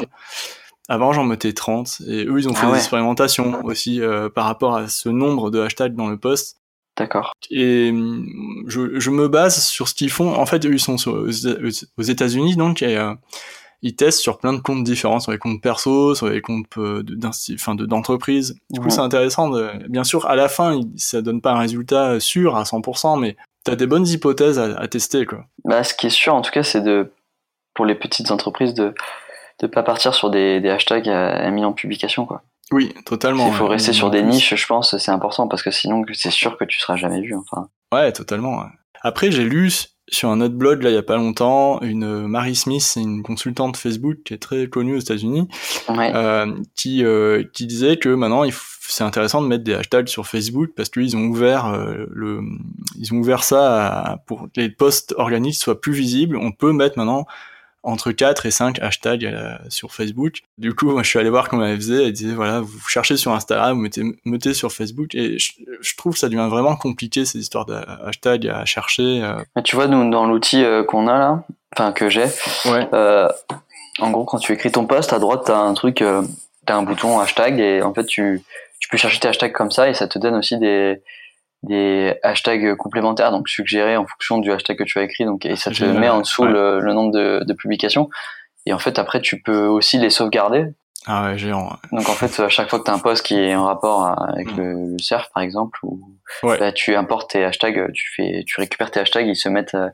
[0.88, 2.02] Avant, j'en mettais 30.
[2.06, 2.72] Et eux, ils ont Ah fait ouais.
[2.72, 6.58] des expérimentations aussi euh, par rapport à ce nombre de hashtags dans le post.
[6.96, 7.32] D'accord.
[7.50, 10.34] Et hum, je, je me base sur ce qu'ils font.
[10.34, 13.12] En fait, eux, ils sont aux aux États-Unis, donc et, euh,
[13.86, 17.02] ils testent sur plein de comptes différents, sur les comptes perso, sur les comptes euh,
[17.02, 18.58] de- d'entreprise.
[18.70, 18.90] Du coup, Ouais.
[18.90, 19.50] c'est intéressant.
[19.50, 19.70] De...
[19.88, 23.76] Bien sûr, à la fin, ça donne pas un résultat sûr à 100%, mais t'as
[23.76, 25.44] des bonnes hypothèses à, à tester, quoi.
[25.64, 27.12] Bah, ce qui est sûr, en tout cas, c'est de,
[27.74, 28.94] pour les petites entreprises, de
[29.62, 32.26] ne pas partir sur des, des hashtags à, à mis en publication.
[32.26, 32.42] Quoi.
[32.72, 33.46] Oui, totalement.
[33.48, 33.70] Il faut ouais.
[33.70, 36.78] rester sur des niches, je pense, c'est important parce que sinon, c'est sûr que tu
[36.80, 37.34] seras jamais vu.
[37.36, 38.58] Enfin, Ouais, totalement.
[38.58, 38.66] ouais.
[39.02, 39.70] Après, j'ai lu
[40.08, 43.00] sur un autre blog, là, il y a pas longtemps, une euh, Mary Smith, c'est
[43.02, 45.48] une consultante Facebook qui est très connue aux États-Unis,
[45.88, 46.12] ouais.
[46.14, 46.46] euh,
[46.76, 48.44] qui, euh, qui disait que maintenant
[48.88, 52.40] c'est intéressant de mettre des hashtags sur Facebook parce qu'ils ont ouvert euh, le
[52.96, 56.36] ils ont ouvert ça à- pour que les posts organiques soient plus visibles.
[56.36, 57.26] On peut mettre maintenant
[57.86, 60.40] entre 4 et 5 hashtags euh, sur Facebook.
[60.58, 62.04] Du coup, moi, je suis allé voir comment elle faisait.
[62.06, 65.14] Elle disait, voilà, vous cherchez sur Instagram, vous mettez, mettez sur Facebook.
[65.14, 67.74] Et je, je trouve que ça devient vraiment compliqué, ces histoires de
[68.04, 69.22] hashtags à chercher.
[69.22, 69.36] euh.
[69.54, 72.26] Mais tu vois, nous, dans l'outil euh, qu'on a là, enfin que j'ai,
[72.66, 72.88] Ouais.
[72.92, 73.28] euh,
[74.00, 76.22] en gros, quand tu écris ton post, à droite, t'as un truc, euh,
[76.66, 78.42] t'as un bouton hashtag et en fait, tu,
[78.80, 81.00] tu peux chercher tes hashtags comme ça et ça te donne aussi des,
[81.62, 85.56] des hashtags complémentaires, donc suggérés en fonction du hashtag que tu as écrit, donc et
[85.56, 86.50] ça te Génial, met en dessous ouais.
[86.50, 88.08] le, le nombre de, de publications.
[88.66, 90.66] Et en fait, après, tu peux aussi les sauvegarder.
[91.08, 91.64] Ah ouais, géant.
[91.68, 91.76] ouais.
[91.98, 94.06] Donc en fait, à chaque fois que tu as un post qui est en rapport
[94.28, 94.56] avec Mm.
[94.60, 96.00] le, le surf, par exemple, ou
[96.42, 96.72] Ouais.
[96.72, 99.74] tu importes tes hashtags, tu fais, tu récupères tes hashtags, ils se mettent.
[99.76, 99.88] euh,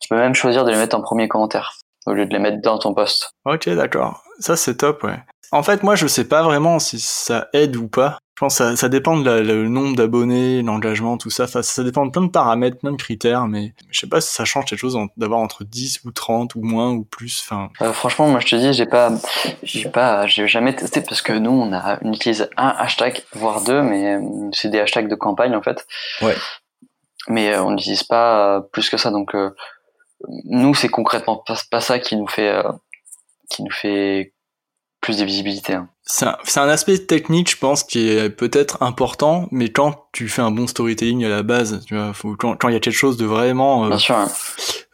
[0.00, 1.74] tu peux même choisir de les mettre en premier commentaire
[2.06, 3.30] au lieu de les mettre dans ton post.
[3.44, 4.24] Ok, d'accord.
[4.40, 5.20] Ça, c'est top, ouais.
[5.52, 8.18] En fait, moi, je sais pas vraiment si ça aide ou pas.
[8.36, 11.44] Je pense que ça, ça dépend de la- le nombre d'abonnés, l'engagement, tout ça.
[11.44, 14.32] Enfin, ça dépend de plein de paramètres, plein de critères, mais je sais pas si
[14.32, 17.44] ça change quelque chose d'avoir entre 10 ou 30 ou moins ou plus.
[17.44, 19.12] Enfin, Euh, franchement, moi je te dis, j'ai pas,
[19.62, 23.62] j'ai pas, j'ai jamais testé parce que nous on a, on utilise un hashtag voire
[23.62, 24.20] deux, mais euh,
[24.52, 25.86] c'est des hashtags de campagne en fait.
[26.22, 26.34] Ouais.
[27.28, 29.50] Mais euh, on n'utilise pas plus que ça, donc euh,
[30.46, 32.72] nous c'est concrètement pas, pas ça qui nous fait, euh,
[33.50, 34.32] qui nous fait
[35.02, 35.74] plus de visibilité.
[35.74, 35.88] hein.
[36.04, 40.40] c'est un, un aspect technique, je pense, qui est peut-être important, mais quand tu fais
[40.42, 43.16] un bon storytelling à la base, tu vois, faut, quand, il y a quelque chose
[43.18, 44.28] de vraiment, euh, Bien sûr, hein.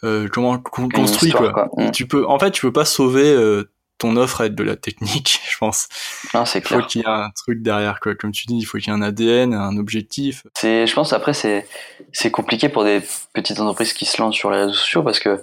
[0.05, 1.69] euh, comment, construit, histoire, quoi.
[1.69, 1.85] quoi.
[1.85, 1.91] Mm.
[1.93, 5.41] Tu peux, en fait, tu peux pas sauver euh, ton offre avec de la technique,
[5.51, 5.89] je pense.
[6.33, 6.87] non c'est Il faut clair.
[6.87, 8.15] qu'il y ait un truc derrière, quoi.
[8.15, 10.45] Comme tu dis, il faut qu'il y ait un ADN, un objectif.
[10.57, 11.67] C'est, je pense après c'est,
[12.13, 13.03] c'est compliqué pour des
[13.35, 15.43] petites entreprises qui se lancent sur les réseaux sociaux parce que,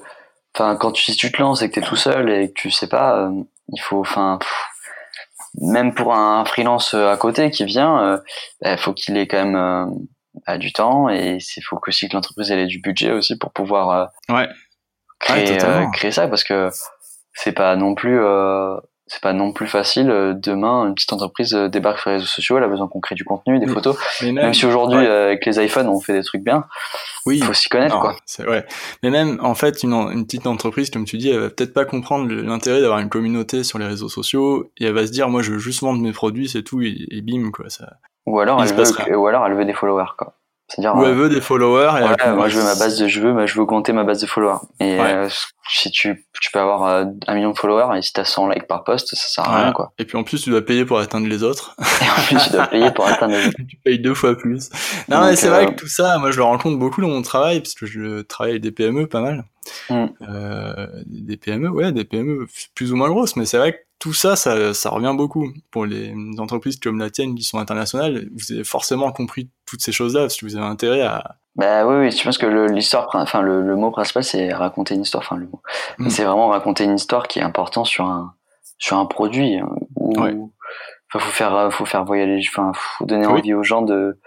[0.56, 2.72] enfin, quand tu, si tu te lances et que t'es tout seul et que tu
[2.72, 3.30] sais pas, euh,
[3.70, 4.40] il faut, enfin,
[5.62, 8.18] même pour un freelance euh, à côté qui vient, euh,
[8.62, 9.86] bah, il faut qu'il ait quand même euh,
[10.46, 13.90] bah, du temps et il faut aussi que l'entreprise ait du budget aussi pour pouvoir
[14.30, 14.48] euh, Ouais.
[15.20, 16.70] créer, Ouais, euh, créer ça parce que
[17.34, 18.76] c'est pas non plus euh,
[19.08, 22.28] c'est pas non plus facile euh, demain une petite entreprise euh, débarque sur les réseaux
[22.28, 25.08] sociaux elle a besoin qu'on crée du contenu des photos Mais même si aujourd'hui ouais.
[25.08, 26.66] euh, avec les iPhones on fait des trucs bien
[27.26, 27.38] oui.
[27.38, 28.66] il faut s'y connaître Non, quoi c'est ouais.
[29.04, 31.86] Mais même en fait, une, une petite entreprise, comme tu dis, elle va peut-être pas
[31.86, 35.42] comprendre l'intérêt d'avoir une communauté sur les réseaux sociaux et elle va se dire, moi,
[35.42, 37.70] je veux juste vendre mes produits, c'est tout, et, et bim, quoi.
[37.70, 37.94] Ça.
[38.28, 40.36] ou alors Il elle veut ou alors elle veut des followers quoi
[40.68, 41.92] c'est à dire Ou elle veut des followers.
[42.02, 44.04] Et elle- moi je veux ma base de je veux, moi, je veux augmenter ma
[44.04, 44.60] base de followers.
[44.80, 45.14] Et Ouais.
[45.14, 45.30] euh,
[45.70, 48.68] si tu, tu peux avoir euh, un million de followers et si t'as 100 likes
[48.68, 49.94] par post, ça sert à rien quoi.
[50.00, 51.76] Et puis en plus, tu dois payer pour atteindre les autres.
[52.02, 54.70] Et en plus tu dois payer pour atteindre les tu payes deux fois plus.
[55.08, 57.10] Non, Donc, mais c'est euh, vrai que tout ça, moi, je le rencontre beaucoup dans
[57.10, 59.46] mon travail, parce que je travaille avec des PME pas mal.
[59.90, 60.06] Mm.
[60.30, 62.46] Euh, des PME, ouais, des PME
[62.76, 65.52] plus ou moins grosses, mais c'est vrai que tout ça, ça, ça revient beaucoup.
[65.72, 69.92] Pour les entreprises comme la tienne qui sont internationales, vous avez forcément compris toutes ces
[69.92, 71.36] choses-là, que vous avez intérêt à...
[71.56, 75.02] Bah oui, oui, je pense que l'histoire, enfin le, le mot principal c'est raconter une
[75.04, 75.62] histoire, enfin le mot.
[76.00, 76.10] Mm.
[76.10, 78.34] C'est vraiment raconter une histoire qui est important sur un
[78.78, 79.56] sur un produit.
[79.58, 80.34] hein, Où, Ouais.
[81.14, 83.40] enfin, faut faire faut faire voyager, enfin faut donner Oui.
[83.40, 84.20] envie aux gens de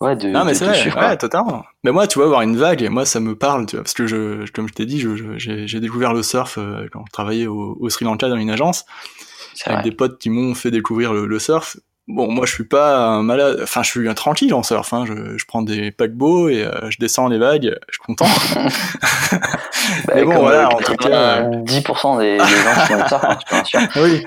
[0.00, 1.64] ouais de, Non, mais c'est vrai, ouais, totalement.
[1.82, 4.06] Mais moi, tu vois, avoir une vague, moi, ça me parle, tu vois, parce que
[4.06, 5.04] je, comme je t'ai dit,
[5.38, 8.84] j'ai découvert le surf euh, quand je travaillais au, au Sri Lanka dans une agence.
[9.66, 9.90] Avec vrai.
[9.90, 11.76] des potes qui m'ont fait découvrir le, le surf.
[12.08, 14.92] Bon, moi, je suis pas un malade, enfin, je suis un tranquille en surf.
[14.92, 15.04] Hein.
[15.06, 17.78] Je, je prends des paquebots et euh, je descends les vagues.
[17.88, 18.26] Je suis content.
[20.06, 23.08] Bah, mais bon, voilà, euh, en tout cas, 90% des, des gens qui font du
[23.08, 23.80] surf, hein, rassure.
[23.96, 24.24] oui.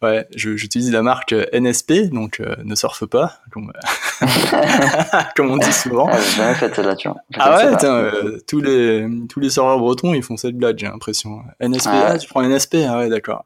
[0.00, 3.72] Ouais, j'utilise la marque NSP, donc ne surfe pas, comme,
[5.36, 6.08] comme on dit souvent.
[6.08, 7.16] Ah, j'ai jamais fait celle-là, tu vois.
[7.36, 11.42] Ah ouais, tous, les, tous les serveurs bretons, ils font cette blague, j'ai l'impression.
[11.60, 13.44] NSP, ah, tu prends NSP, ah ouais, d'accord.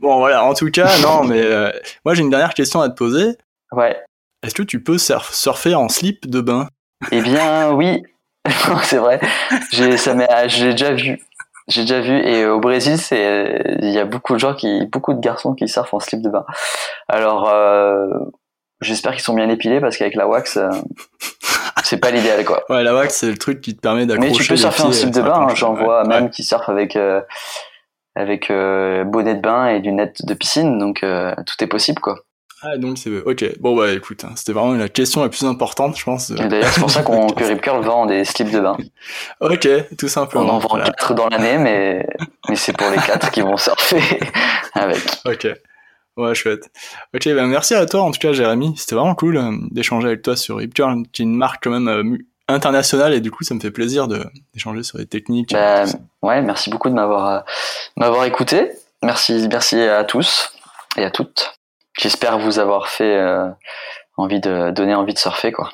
[0.00, 1.44] Bon, voilà, en tout cas, non, mais
[2.04, 3.36] moi j'ai une dernière question à te poser.
[3.70, 3.96] Ouais.
[4.42, 6.68] Est-ce que tu peux surfer en slip de bain?
[7.10, 8.02] Eh bien, oui.
[8.82, 9.20] c'est vrai.
[9.72, 10.14] J'ai, ça
[10.48, 11.20] j'ai déjà vu.
[11.68, 12.16] J'ai déjà vu.
[12.18, 15.68] Et au Brésil, c'est, il y a beaucoup de gens qui, beaucoup de garçons qui
[15.68, 16.44] surfent en slip de bain.
[17.08, 18.08] Alors, euh,
[18.80, 20.70] j'espère qu'ils sont bien épilés parce qu'avec la wax, euh,
[21.84, 22.64] c'est pas l'idéal, quoi.
[22.68, 24.30] Ouais, la wax, c'est le truc qui te permet d'accrocher.
[24.30, 25.46] Mais tu peux surfer en slip de bain.
[25.48, 25.54] Hein.
[25.54, 27.20] J'en vois même qui surfent avec, euh,
[28.16, 30.78] avec bonnet de bain et lunettes de piscine.
[30.78, 32.18] Donc, tout est possible, quoi.
[32.62, 33.10] Ah, donc c'est.
[33.10, 36.30] Ok, bon, bah écoute, hein, c'était vraiment la question la plus importante, je pense.
[36.30, 38.76] D'ailleurs, c'est pour ça qu'on, que Rip Curl vend des slips de bain.
[39.40, 40.44] ok, tout simplement.
[40.44, 42.06] On en vend 4 dans l'année, mais,
[42.48, 44.20] mais c'est pour les 4 qui vont surfer
[44.74, 45.02] avec.
[45.24, 45.48] Ok.
[46.16, 46.70] Ouais, chouette.
[47.14, 48.74] Ok, ben merci à toi en tout cas, Jérémy.
[48.76, 51.70] C'était vraiment cool euh, d'échanger avec toi sur Rip Curl, qui est une marque quand
[51.70, 55.52] même euh, internationale et du coup, ça me fait plaisir de, d'échanger sur les techniques.
[55.52, 55.84] Bah,
[56.22, 57.40] ouais, merci beaucoup de m'avoir, euh,
[57.96, 58.72] m'avoir écouté.
[59.02, 60.52] Merci, merci à tous
[60.96, 61.54] et à toutes.
[61.98, 63.48] J'espère vous avoir fait euh,
[64.16, 65.70] envie de donner envie de surfer, quoi.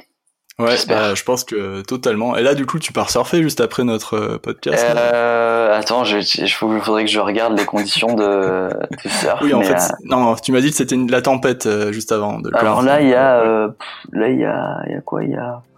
[0.59, 2.37] Ouais, bah, je pense que totalement.
[2.37, 4.85] Et là, du coup, tu pars surfer juste après notre euh, podcast.
[4.97, 8.69] Euh, attends, je, il faudrait que je regarde les conditions de,
[9.05, 9.41] de surf.
[9.41, 12.41] Oui, en fait, non, tu m'as dit que c'était la tempête juste avant.
[12.41, 13.69] De Alors là, il y a,
[14.11, 15.23] là, il y a, il y a quoi?
[15.23, 15.63] Il y a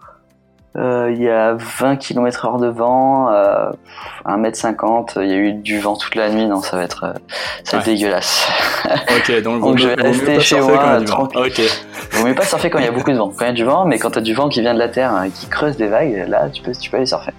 [0.75, 3.71] il y a 20 km heure de vent, euh,
[4.25, 7.13] 1m50, il y a eu du vent toute la nuit, non ça va être, euh,
[7.63, 8.47] ça va être dégueulasse.
[9.17, 11.39] Ok, donc, donc je vais rester chez moi tranquille.
[11.39, 11.61] Ok.
[12.11, 13.29] Vaut mieux pas surfer quand il y a beaucoup de vent.
[13.29, 14.89] Quand il y a du vent, mais quand t'as du vent qui vient de la
[14.89, 17.31] terre et qui creuse des vagues, là tu peux, tu peux aller surfer.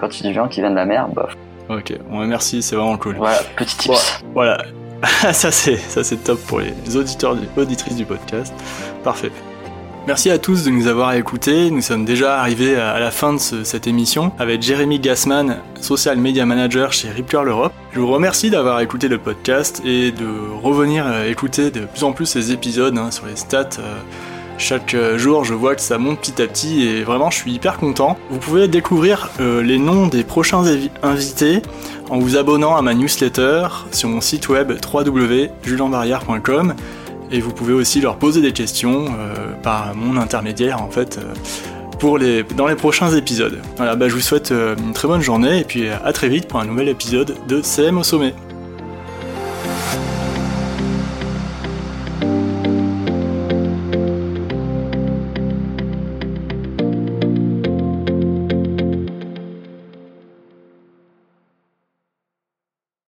[0.00, 1.36] Quand il y a du vent qui vient de la mer, bof.
[1.68, 3.16] Ok, bon, merci, c'est vraiment cool.
[3.16, 4.22] Voilà, petit tips.
[4.34, 4.58] voilà,
[5.32, 8.54] ça c'est ça c'est top pour les auditeurs, auditrices du podcast.
[9.04, 9.30] Parfait.
[10.08, 11.70] Merci à tous de nous avoir écoutés.
[11.70, 16.44] Nous sommes déjà arrivés à la fin de cette émission avec Jérémy Gassman, Social Media
[16.44, 17.72] Manager chez Ripcurl Europe.
[17.92, 20.26] Je vous remercie d'avoir écouté le podcast et de
[20.60, 23.78] revenir euh, écouter de plus en plus ces épisodes hein, sur les stats.
[23.78, 24.00] Euh,
[24.58, 27.52] chaque euh, jour, je vois que ça monte petit à petit et vraiment, je suis
[27.52, 28.18] hyper content.
[28.28, 30.64] Vous pouvez découvrir les noms des prochains
[31.04, 31.62] invités
[32.10, 36.74] en vous abonnant à ma newsletter sur mon site web www.julienbarrière.com
[37.32, 41.34] et vous pouvez aussi leur poser des questions euh, par mon intermédiaire en fait euh,
[41.98, 43.60] pour les, dans les prochains épisodes.
[43.76, 46.46] Voilà, bah, je vous souhaite euh, une très bonne journée et puis à très vite
[46.46, 48.34] pour un nouvel épisode de CM au sommet.